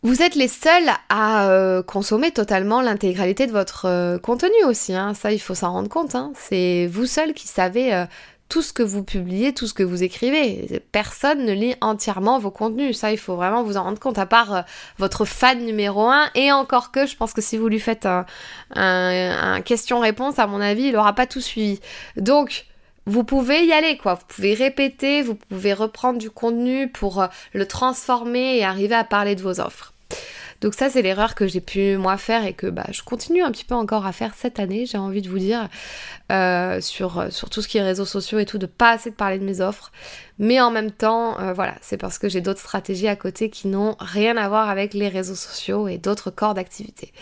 Vous 0.05 0.21
êtes 0.21 0.35
les 0.35 0.47
seuls 0.47 0.91
à 1.09 1.49
euh, 1.49 1.81
consommer 1.81 2.29
totalement 2.29 2.83
l'intégralité 2.83 3.47
de 3.47 3.51
votre 3.51 3.85
euh, 3.85 4.19
contenu 4.19 4.53
aussi, 4.67 4.93
hein. 4.93 5.15
ça 5.15 5.31
il 5.31 5.39
faut 5.39 5.55
s'en 5.55 5.71
rendre 5.71 5.89
compte. 5.89 6.13
Hein. 6.13 6.31
C'est 6.35 6.85
vous 6.85 7.07
seuls 7.07 7.33
qui 7.33 7.47
savez 7.47 7.91
euh, 7.91 8.05
tout 8.47 8.61
ce 8.61 8.71
que 8.71 8.83
vous 8.83 9.03
publiez, 9.03 9.51
tout 9.51 9.65
ce 9.65 9.73
que 9.73 9.81
vous 9.81 10.03
écrivez. 10.03 10.83
Personne 10.91 11.43
ne 11.43 11.53
lit 11.53 11.73
entièrement 11.81 12.37
vos 12.37 12.51
contenus, 12.51 12.99
ça 12.99 13.11
il 13.11 13.17
faut 13.17 13.35
vraiment 13.35 13.63
vous 13.63 13.77
en 13.77 13.83
rendre 13.83 13.99
compte, 13.99 14.19
à 14.19 14.27
part 14.27 14.65
votre 14.99 15.25
fan 15.25 15.65
numéro 15.65 16.07
un. 16.07 16.29
Et 16.35 16.51
encore 16.51 16.91
que 16.91 17.07
je 17.07 17.15
pense 17.15 17.33
que 17.33 17.41
si 17.41 17.57
vous 17.57 17.67
lui 17.67 17.79
faites 17.79 18.05
un, 18.05 18.27
un 18.75 19.61
question-réponse, 19.61 20.37
à 20.37 20.45
mon 20.45 20.61
avis, 20.61 20.83
il 20.83 20.93
n'aura 20.93 21.13
pas 21.13 21.25
tout 21.25 21.41
suivi. 21.41 21.79
Donc, 22.15 22.67
vous 23.07 23.23
pouvez 23.23 23.65
y 23.65 23.73
aller, 23.73 23.97
quoi. 23.97 24.13
Vous 24.13 24.25
pouvez 24.27 24.53
répéter, 24.53 25.23
vous 25.23 25.33
pouvez 25.33 25.73
reprendre 25.73 26.19
du 26.19 26.29
contenu 26.29 26.91
pour 26.91 27.25
le 27.53 27.67
transformer 27.67 28.57
et 28.57 28.63
arriver 28.63 28.93
à 28.93 29.03
parler 29.03 29.33
de 29.33 29.41
vos 29.41 29.59
offres. 29.59 29.94
Donc 30.65 30.73
ça, 30.73 30.89
c'est 30.89 31.03
l'erreur 31.03 31.35
que 31.35 31.45
j'ai 31.45 31.61
pu 31.61 31.95
moi 31.95 32.17
faire 32.17 32.43
et 32.43 32.53
que 32.53 32.65
bah, 32.65 32.87
je 32.89 33.03
continue 33.03 33.43
un 33.43 33.51
petit 33.51 33.65
peu 33.65 33.75
encore 33.75 34.07
à 34.07 34.11
faire 34.11 34.33
cette 34.33 34.59
année, 34.59 34.87
j'ai 34.87 34.97
envie 34.97 35.21
de 35.21 35.29
vous 35.29 35.37
dire, 35.37 35.69
euh, 36.31 36.81
sur, 36.81 37.31
sur 37.31 37.51
tout 37.51 37.61
ce 37.61 37.67
qui 37.67 37.77
est 37.77 37.83
réseaux 37.83 38.03
sociaux 38.03 38.39
et 38.39 38.47
tout, 38.47 38.57
de 38.57 38.65
pas 38.65 38.89
assez 38.89 39.11
de 39.11 39.15
parler 39.15 39.37
de 39.37 39.43
mes 39.43 39.61
offres. 39.61 39.91
Mais 40.39 40.59
en 40.59 40.71
même 40.71 40.89
temps, 40.89 41.39
euh, 41.39 41.53
voilà, 41.53 41.75
c'est 41.81 41.97
parce 41.97 42.17
que 42.17 42.29
j'ai 42.29 42.41
d'autres 42.41 42.61
stratégies 42.61 43.07
à 43.07 43.15
côté 43.15 43.51
qui 43.51 43.67
n'ont 43.67 43.95
rien 43.99 44.37
à 44.37 44.49
voir 44.49 44.67
avec 44.67 44.95
les 44.95 45.07
réseaux 45.07 45.35
sociaux 45.35 45.87
et 45.87 45.99
d'autres 45.99 46.31
corps 46.31 46.55
d'activité. 46.55 47.13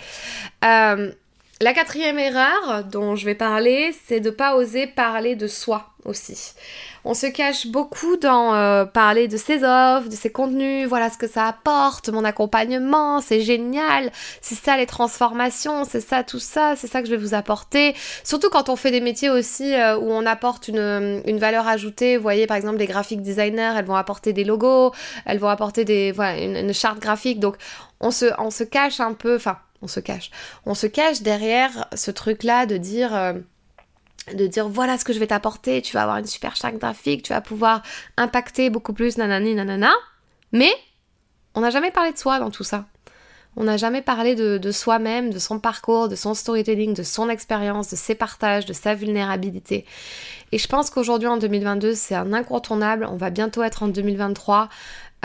Euh, 0.63 1.11
la 1.63 1.73
quatrième 1.73 2.19
erreur 2.19 2.83
dont 2.91 3.15
je 3.15 3.23
vais 3.23 3.35
parler, 3.35 3.95
c'est 4.05 4.19
de 4.19 4.29
pas 4.29 4.55
oser 4.55 4.85
parler 4.85 5.37
de 5.37 5.47
soi 5.47 5.93
aussi. 6.03 6.53
On 7.05 7.13
se 7.13 7.25
cache 7.25 7.67
beaucoup 7.67 8.17
dans 8.17 8.53
euh, 8.53 8.83
parler 8.83 9.29
de 9.29 9.37
ses 9.37 9.63
offres, 9.63 10.09
de 10.09 10.15
ses 10.15 10.29
contenus, 10.29 10.89
voilà 10.89 11.09
ce 11.09 11.17
que 11.17 11.27
ça 11.27 11.45
apporte, 11.45 12.09
mon 12.09 12.25
accompagnement, 12.25 13.21
c'est 13.21 13.39
génial, 13.39 14.11
c'est 14.41 14.55
ça 14.55 14.75
les 14.75 14.85
transformations, 14.85 15.85
c'est 15.85 16.01
ça 16.01 16.23
tout 16.23 16.39
ça, 16.39 16.75
c'est 16.75 16.87
ça 16.87 17.01
que 17.01 17.07
je 17.07 17.15
vais 17.15 17.21
vous 17.21 17.33
apporter. 17.33 17.95
Surtout 18.25 18.49
quand 18.49 18.67
on 18.67 18.75
fait 18.75 18.91
des 18.91 19.01
métiers 19.01 19.29
aussi 19.29 19.73
euh, 19.73 19.97
où 19.97 20.11
on 20.11 20.25
apporte 20.25 20.67
une, 20.67 21.37
valeur 21.37 21.65
ajoutée, 21.65 22.17
vous 22.17 22.23
voyez 22.23 22.45
par 22.45 22.57
exemple 22.57 22.77
les 22.79 22.87
graphiques 22.87 23.21
designers, 23.21 23.73
elles 23.77 23.85
vont 23.85 23.95
apporter 23.95 24.33
des 24.33 24.43
logos, 24.43 24.91
elles 25.25 25.39
vont 25.39 25.47
apporter 25.47 25.85
des, 25.85 26.11
voilà, 26.11 26.37
une, 26.41 26.73
charte 26.73 26.99
graphique, 26.99 27.39
donc 27.39 27.55
on 28.01 28.11
se, 28.11 28.25
on 28.37 28.51
se 28.51 28.65
cache 28.65 28.99
un 28.99 29.13
peu, 29.13 29.37
enfin 29.37 29.57
on 29.83 29.87
se 29.87 29.99
cache. 29.99 30.31
On 30.65 30.73
se 30.73 30.87
cache 30.87 31.21
derrière 31.21 31.87
ce 31.93 32.11
truc-là 32.11 32.65
de 32.65 32.77
dire... 32.77 33.15
Euh, 33.15 33.33
de 34.33 34.47
dire 34.47 34.69
voilà 34.69 34.97
ce 34.97 35.03
que 35.03 35.11
je 35.11 35.19
vais 35.19 35.27
t'apporter, 35.27 35.81
tu 35.81 35.91
vas 35.93 36.03
avoir 36.03 36.17
une 36.17 36.25
super 36.25 36.55
charte 36.55 36.77
graphique, 36.77 37.23
tu 37.23 37.33
vas 37.33 37.41
pouvoir 37.41 37.83
impacter 38.15 38.69
beaucoup 38.69 38.93
plus, 38.93 39.17
nanani, 39.17 39.53
nanana. 39.53 39.91
Mais 40.53 40.71
on 41.55 41.59
n'a 41.59 41.71
jamais 41.71 41.91
parlé 41.91 42.13
de 42.13 42.17
soi 42.17 42.39
dans 42.39 42.49
tout 42.49 42.63
ça. 42.63 42.85
On 43.55 43.65
n'a 43.65 43.77
jamais 43.77 44.01
parlé 44.01 44.33
de, 44.33 44.71
soi-même, 44.71 45.29
de 45.29 45.37
son 45.37 45.59
parcours, 45.59 46.07
de 46.07 46.15
son 46.15 46.33
storytelling, 46.33 46.95
de 46.95 47.03
son 47.03 47.29
expérience, 47.29 47.89
de 47.89 47.95
ses 47.95 48.15
partages, 48.15 48.65
de 48.65 48.73
sa 48.73 48.95
vulnérabilité. 48.95 49.85
Et 50.51 50.57
je 50.57 50.67
pense 50.67 50.89
qu'aujourd'hui, 50.89 51.27
en 51.27 51.37
2022, 51.37 51.93
c'est 51.93 52.15
un 52.15 52.33
incontournable. 52.33 53.07
On 53.11 53.15
va 53.15 53.29
bientôt 53.29 53.61
être 53.61 53.83
en 53.83 53.89
2023. 53.89 54.69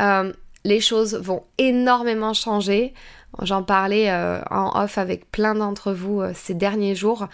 Euh, 0.01 0.33
les 0.65 0.81
choses 0.81 1.15
vont 1.15 1.45
énormément 1.59 2.35
changer. 2.35 2.95
J'en 3.43 3.63
parlais 3.63 4.11
euh, 4.11 4.41
en 4.51 4.83
off 4.83 4.99
avec 4.99 5.31
plein 5.31 5.55
d'entre 5.55 5.93
vous 5.93 6.21
euh, 6.21 6.33
ces 6.35 6.55
derniers 6.55 6.95
jours. 6.95 7.29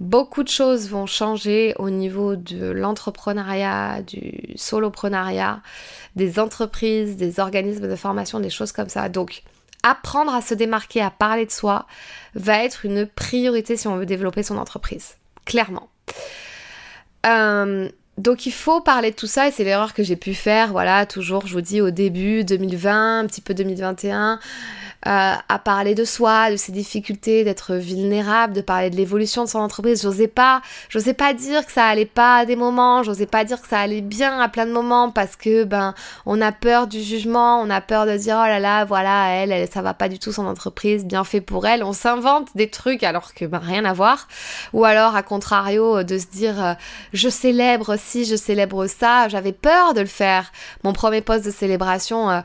Beaucoup 0.00 0.42
de 0.42 0.48
choses 0.48 0.90
vont 0.90 1.06
changer 1.06 1.74
au 1.78 1.88
niveau 1.88 2.34
de 2.34 2.66
l'entrepreneuriat, 2.66 4.02
du 4.02 4.52
soloprenariat, 4.56 5.62
des 6.16 6.40
entreprises, 6.40 7.16
des 7.16 7.38
organismes 7.38 7.88
de 7.88 7.96
formation, 7.96 8.40
des 8.40 8.50
choses 8.50 8.72
comme 8.72 8.88
ça. 8.88 9.08
Donc, 9.08 9.44
apprendre 9.84 10.34
à 10.34 10.40
se 10.40 10.54
démarquer, 10.54 11.00
à 11.00 11.10
parler 11.10 11.46
de 11.46 11.52
soi, 11.52 11.86
va 12.34 12.64
être 12.64 12.84
une 12.84 13.06
priorité 13.06 13.76
si 13.76 13.86
on 13.86 13.96
veut 13.96 14.06
développer 14.06 14.42
son 14.42 14.58
entreprise. 14.58 15.14
Clairement. 15.44 15.88
Euh, 17.26 17.88
donc 18.18 18.46
il 18.46 18.52
faut 18.52 18.80
parler 18.80 19.10
de 19.10 19.16
tout 19.16 19.26
ça 19.26 19.48
et 19.48 19.50
c'est 19.50 19.64
l'erreur 19.64 19.92
que 19.94 20.02
j'ai 20.02 20.16
pu 20.16 20.34
faire, 20.34 20.70
voilà, 20.70 21.06
toujours 21.06 21.46
je 21.46 21.52
vous 21.52 21.60
dis 21.60 21.80
au 21.80 21.90
début 21.90 22.44
2020, 22.44 23.20
un 23.20 23.26
petit 23.26 23.40
peu 23.40 23.54
2021, 23.54 24.38
euh, 25.06 25.34
à 25.48 25.58
parler 25.58 25.94
de 25.94 26.04
soi, 26.04 26.50
de 26.50 26.56
ses 26.56 26.72
difficultés, 26.72 27.44
d'être 27.44 27.74
vulnérable, 27.74 28.54
de 28.54 28.60
parler 28.60 28.90
de 28.90 28.96
l'évolution 28.96 29.44
de 29.44 29.48
son 29.48 29.58
entreprise. 29.58 30.02
J'osais 30.02 30.28
pas, 30.28 30.62
j'osais 30.88 31.14
pas 31.14 31.34
dire 31.34 31.66
que 31.66 31.72
ça 31.72 31.84
allait 31.84 32.06
pas 32.06 32.38
à 32.38 32.44
des 32.46 32.56
moments, 32.56 33.02
j'osais 33.02 33.26
pas 33.26 33.44
dire 33.44 33.60
que 33.60 33.68
ça 33.68 33.80
allait 33.80 34.00
bien 34.00 34.40
à 34.40 34.48
plein 34.48 34.66
de 34.66 34.72
moments 34.72 35.10
parce 35.10 35.36
que 35.36 35.64
ben 35.64 35.94
on 36.26 36.40
a 36.40 36.52
peur 36.52 36.86
du 36.86 37.02
jugement, 37.02 37.60
on 37.60 37.70
a 37.70 37.80
peur 37.80 38.06
de 38.06 38.16
dire 38.16 38.36
oh 38.42 38.46
là 38.46 38.58
là 38.58 38.84
voilà 38.84 39.28
elle, 39.30 39.52
elle 39.52 39.70
ça 39.70 39.82
va 39.82 39.94
pas 39.94 40.08
du 40.08 40.18
tout 40.18 40.32
son 40.32 40.46
entreprise, 40.46 41.04
bien 41.04 41.24
fait 41.24 41.40
pour 41.40 41.66
elle. 41.66 41.84
On 41.84 41.92
s'invente 41.92 42.48
des 42.54 42.70
trucs 42.70 43.02
alors 43.02 43.34
que 43.34 43.44
ben 43.44 43.58
rien 43.58 43.84
à 43.84 43.92
voir. 43.92 44.28
Ou 44.72 44.84
alors 44.84 45.16
à 45.16 45.22
contrario 45.22 46.02
de 46.02 46.18
se 46.18 46.26
dire 46.26 46.64
euh, 46.64 46.74
je 47.12 47.28
célèbre 47.28 47.96
si 47.98 48.24
je 48.24 48.36
célèbre 48.36 48.86
ça, 48.86 49.28
j'avais 49.28 49.52
peur 49.52 49.94
de 49.94 50.00
le 50.00 50.06
faire. 50.06 50.50
Mon 50.82 50.92
premier 50.92 51.20
poste 51.20 51.44
de 51.44 51.50
célébration, 51.50 52.30
euh, 52.30 52.40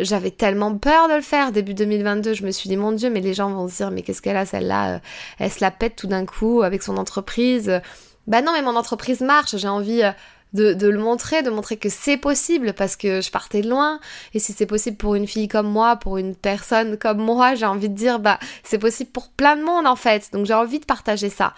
j'avais 0.00 0.30
tellement 0.30 0.76
peur 0.76 1.08
de 1.08 1.14
le 1.14 1.20
faire 1.22 1.52
début 1.52 1.74
de 1.74 1.78
2022, 1.84 2.34
je 2.34 2.44
me 2.44 2.50
suis 2.50 2.68
dit, 2.68 2.76
mon 2.76 2.92
Dieu, 2.92 3.10
mais 3.10 3.20
les 3.20 3.34
gens 3.34 3.50
vont 3.50 3.68
se 3.68 3.76
dire, 3.76 3.90
mais 3.90 4.02
qu'est-ce 4.02 4.22
qu'elle 4.22 4.36
a 4.36 4.46
celle-là 4.46 4.94
euh, 4.94 4.98
Elle 5.38 5.50
se 5.50 5.60
la 5.60 5.70
pète 5.70 5.96
tout 5.96 6.06
d'un 6.06 6.24
coup 6.24 6.62
avec 6.62 6.82
son 6.82 6.96
entreprise. 6.96 7.80
Bah 8.26 8.42
non, 8.42 8.52
mais 8.52 8.62
mon 8.62 8.76
entreprise 8.76 9.20
marche, 9.20 9.56
j'ai 9.56 9.68
envie 9.68 10.02
euh, 10.02 10.12
de, 10.52 10.88
le 10.88 10.98
montrer, 10.98 11.42
de 11.42 11.50
montrer 11.50 11.76
que 11.76 11.88
c'est 11.88 12.16
possible 12.16 12.72
parce 12.72 12.96
que 12.96 13.20
je 13.20 13.30
partais 13.30 13.60
de 13.60 13.68
loin. 13.68 14.00
Et 14.34 14.38
si 14.38 14.52
c'est 14.52 14.66
possible 14.66 14.96
pour 14.96 15.14
une 15.14 15.26
fille 15.26 15.48
comme 15.48 15.68
moi, 15.68 15.96
pour 15.96 16.16
une 16.16 16.34
personne 16.34 16.96
comme 16.96 17.18
moi, 17.18 17.54
j'ai 17.54 17.66
envie 17.66 17.88
de 17.88 17.94
dire, 17.94 18.18
bah 18.18 18.38
c'est 18.62 18.78
possible 18.78 19.10
pour 19.10 19.28
plein 19.28 19.56
de 19.56 19.62
monde 19.62 19.86
en 19.86 19.96
fait. 19.96 20.30
Donc 20.32 20.46
j'ai 20.46 20.54
envie 20.54 20.80
de 20.80 20.86
partager 20.86 21.28
ça. 21.28 21.54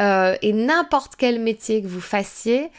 Euh, 0.00 0.36
et 0.42 0.52
n'importe 0.52 1.14
quel 1.16 1.40
métier 1.40 1.82
que 1.82 1.88
vous 1.88 2.00
fassiez, 2.00 2.70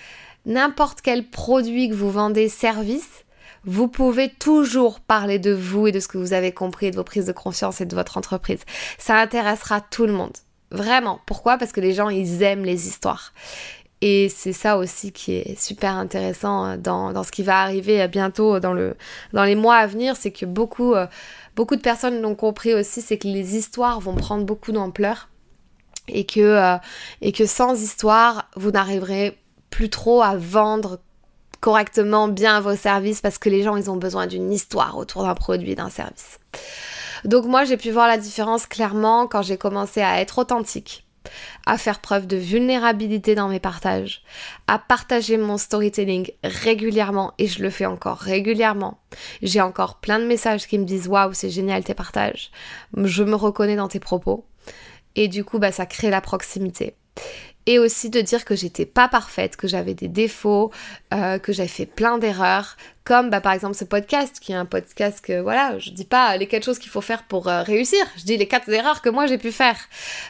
n'importe 0.45 1.01
quel 1.01 1.27
produit 1.27 1.89
que 1.89 1.95
vous 1.95 2.11
vendez, 2.11 2.49
service, 2.49 3.24
vous 3.65 3.87
pouvez 3.87 4.29
toujours 4.29 4.99
parler 4.99 5.39
de 5.39 5.51
vous 5.51 5.87
et 5.87 5.91
de 5.91 5.99
ce 5.99 6.07
que 6.07 6.17
vous 6.17 6.33
avez 6.33 6.51
compris, 6.51 6.91
de 6.91 6.95
vos 6.95 7.03
prises 7.03 7.25
de 7.25 7.31
conscience 7.31 7.81
et 7.81 7.85
de 7.85 7.95
votre 7.95 8.17
entreprise. 8.17 8.61
Ça 8.97 9.19
intéressera 9.19 9.81
tout 9.81 10.05
le 10.05 10.13
monde. 10.13 10.37
Vraiment. 10.71 11.19
Pourquoi? 11.25 11.57
Parce 11.57 11.71
que 11.71 11.81
les 11.81 11.93
gens, 11.93 12.09
ils 12.09 12.43
aiment 12.43 12.65
les 12.65 12.87
histoires. 12.87 13.33
Et 14.01 14.29
c'est 14.29 14.53
ça 14.53 14.77
aussi 14.77 15.11
qui 15.11 15.33
est 15.33 15.59
super 15.59 15.93
intéressant 15.93 16.65
euh, 16.65 16.77
dans, 16.77 17.23
ce 17.23 17.31
qui 17.31 17.43
va 17.43 17.61
arriver 17.61 18.01
euh, 18.01 18.07
bientôt 18.07 18.59
dans, 18.59 18.73
le, 18.73 18.95
dans 19.33 19.43
les 19.43 19.55
mois 19.55 19.77
à 19.77 19.87
venir, 19.87 20.15
c'est 20.15 20.31
que 20.31 20.45
beaucoup, 20.45 20.93
euh, 20.93 21.07
beaucoup 21.55 21.75
de 21.75 21.81
personnes 21.81 22.21
l'ont 22.21 22.35
compris 22.35 22.73
aussi, 22.73 23.01
c'est 23.01 23.17
que 23.17 23.27
les 23.27 23.55
histoires 23.55 23.99
vont 23.99 24.15
prendre 24.15 24.45
beaucoup 24.45 24.71
d'ampleur 24.71 25.29
et 26.07 26.25
que, 26.25 26.77
et 27.21 27.31
que 27.31 27.47
sans 27.47 27.81
histoire, 27.81 28.47
vous 28.55 28.69
n'arriverez 28.69 29.39
plus 29.71 29.89
trop 29.89 30.21
à 30.21 30.35
vendre 30.35 30.99
correctement 31.65 32.27
bien 32.27 32.59
vos 32.59 32.75
services 32.75 33.21
parce 33.21 33.39
que 33.39 33.49
les 33.49 33.63
gens, 33.63 33.75
ils 33.75 33.89
ont 33.89 33.95
besoin 33.95 34.27
d'une 34.27 34.53
histoire 34.53 34.99
autour 34.99 35.23
d'un 35.23 35.33
produit, 35.33 35.73
d'un 35.73 35.89
service. 35.89 36.39
Donc 37.23 37.45
moi, 37.45 37.63
j'ai 37.63 37.75
pu 37.75 37.89
voir 37.89 38.07
la 38.07 38.19
différence 38.19 38.67
clairement 38.67 39.25
quand 39.25 39.41
j'ai 39.41 39.57
commencé 39.57 39.99
à 39.99 40.21
être 40.21 40.37
authentique, 40.37 41.07
à 41.65 41.79
faire 41.79 42.01
preuve 42.01 42.27
de 42.27 42.37
vulnérabilité 42.37 43.33
dans 43.33 43.47
mes 43.47 43.59
partages, 43.59 44.21
à 44.67 44.77
partager 44.77 45.37
mon 45.37 45.57
storytelling 45.57 46.29
régulièrement 46.43 47.33
et 47.39 47.47
je 47.47 47.63
le 47.63 47.71
fais 47.71 47.87
encore 47.87 48.19
régulièrement. 48.19 48.99
J'ai 49.41 49.61
encore 49.61 49.95
plein 49.95 50.19
de 50.19 50.27
messages 50.27 50.67
qui 50.67 50.77
me 50.77 50.85
disent 50.85 51.07
waouh, 51.07 51.33
c'est 51.33 51.49
génial 51.49 51.83
tes 51.83 51.95
partages. 51.95 52.51
Je 52.95 53.23
me 53.23 53.33
reconnais 53.33 53.75
dans 53.75 53.87
tes 53.87 53.99
propos. 53.99 54.45
Et 55.15 55.27
du 55.27 55.43
coup, 55.43 55.57
bah, 55.57 55.71
ça 55.71 55.87
crée 55.87 56.11
la 56.11 56.21
proximité 56.21 56.95
et 57.67 57.79
aussi 57.79 58.09
de 58.09 58.21
dire 58.21 58.45
que 58.45 58.55
j'étais 58.55 58.85
pas 58.85 59.07
parfaite, 59.07 59.55
que 59.55 59.67
j'avais 59.67 59.93
des 59.93 60.07
défauts, 60.07 60.71
euh, 61.13 61.39
que 61.39 61.51
j'avais 61.51 61.67
fait 61.67 61.85
plein 61.85 62.17
d'erreurs, 62.17 62.77
comme 63.03 63.29
bah, 63.29 63.41
par 63.41 63.53
exemple 63.53 63.75
ce 63.75 63.85
podcast 63.85 64.39
qui 64.39 64.51
est 64.51 64.55
un 64.55 64.65
podcast 64.65 65.23
que 65.23 65.41
voilà, 65.41 65.77
je 65.79 65.91
dis 65.91 66.05
pas 66.05 66.37
les 66.37 66.47
quatre 66.47 66.63
choses 66.63 66.79
qu'il 66.79 66.91
faut 66.91 67.01
faire 67.01 67.23
pour 67.23 67.47
euh, 67.47 67.63
réussir, 67.63 68.05
je 68.17 68.23
dis 68.23 68.37
les 68.37 68.47
quatre 68.47 68.69
erreurs 68.69 69.01
que 69.01 69.09
moi 69.09 69.25
j'ai 69.27 69.37
pu 69.37 69.51
faire. 69.51 69.77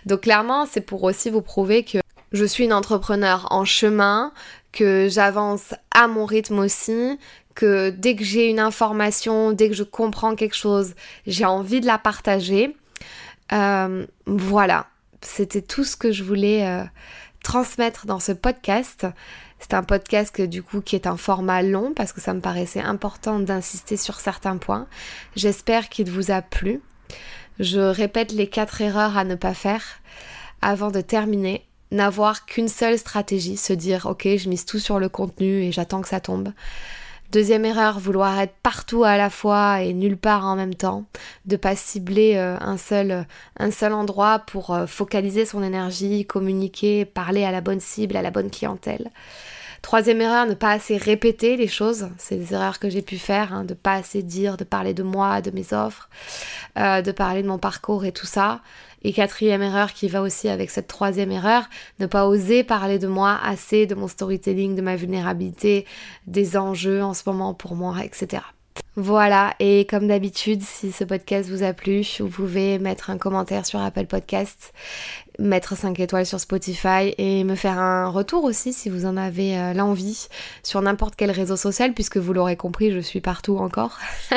Donc 0.06 0.22
clairement, 0.22 0.66
c'est 0.66 0.82
pour 0.82 1.04
aussi 1.04 1.30
vous 1.30 1.42
prouver 1.42 1.84
que 1.84 2.00
je 2.32 2.46
suis 2.46 2.66
une 2.66 2.74
entrepreneur 2.74 3.48
en 3.52 3.66
chemin, 3.66 4.32
que 4.72 5.08
j'avance 5.10 5.74
à 5.92 6.08
mon 6.08 6.26
rythme 6.26 6.60
aussi, 6.60 7.18
que 7.54 7.90
dès 7.90 8.16
que 8.16 8.24
j'ai 8.24 8.50
une 8.50 8.60
information, 8.60 9.54
dès 9.54 9.70
que 9.70 9.76
je 9.76 9.84
comprends 9.84 10.36
quelque 10.36 10.56
chose, 10.56 10.94
j'ai 11.26 11.46
envie 11.46 11.80
de 11.80 11.86
la 11.86 11.98
partager. 11.98 12.76
Euh, 13.54 14.06
voilà, 14.26 14.88
c'était 15.22 15.62
tout 15.62 15.86
ce 15.86 15.96
que 15.96 16.12
je 16.12 16.24
voulais 16.24 16.66
transmettre 17.46 18.08
dans 18.08 18.20
ce 18.20 18.32
podcast. 18.32 19.06
C'est 19.60 19.76
un 19.76 19.84
podcast 19.84 20.42
du 20.42 20.64
coup 20.64 20.82
qui 20.82 20.96
est 20.96 21.06
un 21.06 21.16
format 21.16 21.62
long 21.62 21.94
parce 21.96 22.12
que 22.12 22.20
ça 22.20 22.34
me 22.34 22.42
paraissait 22.42 22.82
important 22.82 23.40
d'insister 23.40 23.98
sur 23.98 24.20
certains 24.20 24.58
points. 24.58 24.88
J'espère 25.36 25.90
qu'il 25.90 26.10
vous 26.10 26.32
a 26.32 26.42
plu. 26.42 26.82
Je 27.60 27.80
répète 27.80 28.32
les 28.32 28.48
quatre 28.48 28.82
erreurs 28.82 29.16
à 29.16 29.26
ne 29.26 29.36
pas 29.36 29.54
faire 29.54 29.84
avant 30.64 30.90
de 30.90 31.02
terminer. 31.02 31.64
N'avoir 31.92 32.48
qu'une 32.48 32.68
seule 32.68 32.98
stratégie, 32.98 33.58
se 33.58 33.74
dire 33.74 34.08
ok 34.08 34.28
je 34.38 34.50
mise 34.50 34.66
tout 34.66 34.80
sur 34.80 34.98
le 34.98 35.08
contenu 35.08 35.62
et 35.62 35.72
j'attends 35.72 36.02
que 36.02 36.10
ça 36.10 36.20
tombe. 36.20 36.52
Deuxième 37.36 37.66
erreur, 37.66 38.00
vouloir 38.00 38.40
être 38.40 38.56
partout 38.64 39.04
à 39.04 39.18
la 39.18 39.30
fois 39.30 39.82
et 39.82 39.92
nulle 39.92 40.16
part 40.16 40.46
en 40.46 40.56
même 40.56 40.74
temps, 40.74 41.04
de 41.46 41.58
pas 41.58 41.76
cibler 41.76 42.38
euh, 42.38 42.56
un 42.62 42.78
seul 42.78 43.28
un 43.60 43.72
seul 43.72 43.92
endroit 43.92 44.40
pour 44.40 44.74
euh, 44.74 44.86
focaliser 44.86 45.46
son 45.46 45.62
énergie, 45.62 46.26
communiquer, 46.26 47.04
parler 47.04 47.44
à 47.44 47.52
la 47.52 47.60
bonne 47.60 47.82
cible, 47.82 48.16
à 48.16 48.22
la 48.22 48.32
bonne 48.32 48.50
clientèle. 48.50 49.12
Troisième 49.82 50.22
erreur, 50.22 50.46
ne 50.46 50.54
pas 50.54 50.72
assez 50.72 50.96
répéter 50.96 51.58
les 51.58 51.68
choses. 51.68 52.08
C'est 52.18 52.38
des 52.38 52.54
erreurs 52.54 52.80
que 52.80 52.90
j'ai 52.90 53.02
pu 53.02 53.18
faire, 53.18 53.52
hein, 53.54 53.66
de 53.66 53.74
pas 53.74 53.96
assez 53.96 54.24
dire, 54.24 54.56
de 54.56 54.64
parler 54.64 54.94
de 54.94 55.04
moi, 55.04 55.42
de 55.42 55.52
mes 55.52 55.74
offres, 55.74 56.08
euh, 56.80 57.02
de 57.02 57.12
parler 57.12 57.44
de 57.44 57.50
mon 57.50 57.60
parcours 57.60 58.06
et 58.06 58.14
tout 58.14 58.26
ça. 58.26 58.62
Et 59.08 59.14
quatrième 59.14 59.62
erreur 59.62 59.94
qui 59.94 60.08
va 60.08 60.24
aussi 60.24 60.50
avec 60.50 60.72
cette 60.72 60.88
troisième 60.88 61.32
erreur, 61.32 61.70
ne 62.00 62.08
pas 62.08 62.26
oser 62.26 62.64
parler 62.64 62.98
de 62.98 63.06
moi 63.06 63.38
assez, 63.44 63.86
de 63.86 63.94
mon 63.94 64.08
storytelling, 64.08 64.74
de 64.74 64.82
ma 64.82 64.96
vulnérabilité, 64.96 65.86
des 66.26 66.58
enjeux 66.58 67.04
en 67.04 67.14
ce 67.14 67.22
moment 67.28 67.54
pour 67.54 67.76
moi, 67.76 67.98
etc. 68.04 68.42
Voilà, 68.96 69.54
et 69.60 69.86
comme 69.86 70.08
d'habitude, 70.08 70.64
si 70.64 70.92
ce 70.92 71.04
podcast 71.04 71.52
vous 71.52 71.62
a 71.62 71.74
plu, 71.74 72.02
vous 72.20 72.30
pouvez 72.30 72.80
mettre 72.80 73.12
un 73.12 73.20
commentaire 73.20 73.68
sur 73.68 73.80
Apple 73.80 74.08
Podcasts, 74.08 74.74
mettre 75.40 75.76
5 75.76 76.00
étoiles 76.00 76.26
sur 76.26 76.40
Spotify 76.40 77.14
et 77.18 77.44
me 77.44 77.56
faire 77.56 77.80
un 77.80 78.08
retour 78.08 78.44
aussi 78.44 78.74
si 78.74 78.90
vous 78.90 79.06
en 79.06 79.18
avez 79.18 79.58
euh, 79.58 79.74
l'envie 79.74 80.28
sur 80.64 80.82
n'importe 80.82 81.16
quel 81.16 81.32
réseau 81.32 81.56
social, 81.56 81.94
puisque 81.94 82.18
vous 82.18 82.34
l'aurez 82.34 82.56
compris, 82.56 82.92
je 82.92 83.00
suis 83.00 83.22
partout 83.22 83.58
encore. 83.58 84.00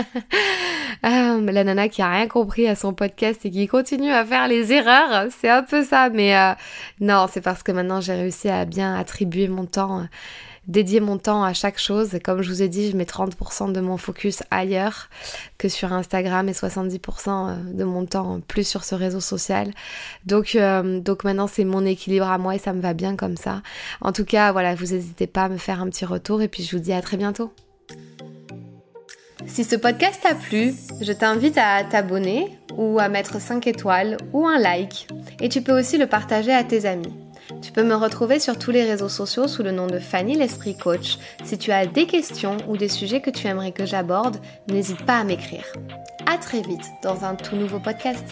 Euh, 1.04 1.40
la 1.52 1.62
nana 1.62 1.88
qui 1.88 2.02
a 2.02 2.10
rien 2.10 2.26
compris 2.26 2.66
à 2.66 2.74
son 2.74 2.92
podcast 2.92 3.46
et 3.46 3.52
qui 3.52 3.68
continue 3.68 4.10
à 4.10 4.24
faire 4.24 4.48
les 4.48 4.72
erreurs, 4.72 5.28
c'est 5.30 5.48
un 5.48 5.62
peu 5.62 5.84
ça, 5.84 6.10
mais 6.10 6.36
euh, 6.36 6.54
non, 6.98 7.26
c'est 7.30 7.40
parce 7.40 7.62
que 7.62 7.70
maintenant 7.70 8.00
j'ai 8.00 8.14
réussi 8.14 8.48
à 8.48 8.64
bien 8.64 8.96
attribuer 8.96 9.46
mon 9.46 9.64
temps 9.64 10.08
dédier 10.68 11.00
mon 11.00 11.18
temps 11.18 11.42
à 11.42 11.52
chaque 11.54 11.78
chose. 11.78 12.18
Comme 12.22 12.42
je 12.42 12.50
vous 12.50 12.62
ai 12.62 12.68
dit, 12.68 12.90
je 12.90 12.96
mets 12.96 13.04
30% 13.04 13.72
de 13.72 13.80
mon 13.80 13.96
focus 13.96 14.42
ailleurs 14.50 15.08
que 15.56 15.68
sur 15.68 15.92
Instagram 15.92 16.48
et 16.48 16.52
70% 16.52 16.98
euh, 17.28 17.56
de 17.72 17.84
mon 17.84 18.06
temps 18.06 18.40
plus 18.46 18.66
sur 18.66 18.84
ce 18.84 18.94
réseau 18.94 19.20
social. 19.20 19.70
Donc, 20.26 20.54
euh, 20.54 21.00
donc 21.00 21.24
maintenant, 21.24 21.46
c'est 21.46 21.64
mon 21.64 21.84
équilibre 21.84 22.28
à 22.28 22.38
moi 22.38 22.54
et 22.54 22.58
ça 22.58 22.72
me 22.72 22.80
va 22.80 22.94
bien 22.94 23.16
comme 23.16 23.36
ça. 23.36 23.62
En 24.00 24.12
tout 24.12 24.24
cas, 24.24 24.52
voilà, 24.52 24.74
vous 24.74 24.86
n'hésitez 24.86 25.26
pas 25.26 25.44
à 25.44 25.48
me 25.48 25.56
faire 25.56 25.80
un 25.80 25.88
petit 25.88 26.04
retour 26.04 26.42
et 26.42 26.48
puis 26.48 26.62
je 26.62 26.76
vous 26.76 26.82
dis 26.82 26.92
à 26.92 27.02
très 27.02 27.16
bientôt. 27.16 27.52
Si 29.46 29.64
ce 29.64 29.76
podcast 29.76 30.20
t'a 30.22 30.34
plu, 30.34 30.74
je 31.00 31.12
t'invite 31.12 31.56
à 31.56 31.82
t'abonner 31.84 32.58
ou 32.76 32.98
à 32.98 33.08
mettre 33.08 33.40
5 33.40 33.66
étoiles 33.66 34.18
ou 34.32 34.46
un 34.46 34.58
like. 34.58 35.08
Et 35.40 35.48
tu 35.48 35.62
peux 35.62 35.78
aussi 35.78 35.96
le 35.96 36.06
partager 36.06 36.52
à 36.52 36.64
tes 36.64 36.84
amis. 36.84 37.14
Tu 37.62 37.72
peux 37.72 37.82
me 37.82 37.94
retrouver 37.94 38.38
sur 38.40 38.58
tous 38.58 38.70
les 38.70 38.84
réseaux 38.84 39.08
sociaux 39.08 39.48
sous 39.48 39.62
le 39.62 39.72
nom 39.72 39.86
de 39.86 39.98
Fanny 39.98 40.36
l'Esprit 40.36 40.76
Coach. 40.76 41.18
Si 41.44 41.58
tu 41.58 41.72
as 41.72 41.86
des 41.86 42.06
questions 42.06 42.56
ou 42.68 42.76
des 42.76 42.88
sujets 42.88 43.20
que 43.20 43.30
tu 43.30 43.46
aimerais 43.46 43.72
que 43.72 43.86
j'aborde, 43.86 44.36
n'hésite 44.68 45.04
pas 45.04 45.18
à 45.18 45.24
m'écrire. 45.24 45.64
À 46.26 46.38
très 46.38 46.62
vite 46.62 46.84
dans 47.02 47.24
un 47.24 47.34
tout 47.34 47.56
nouveau 47.56 47.78
podcast. 47.78 48.24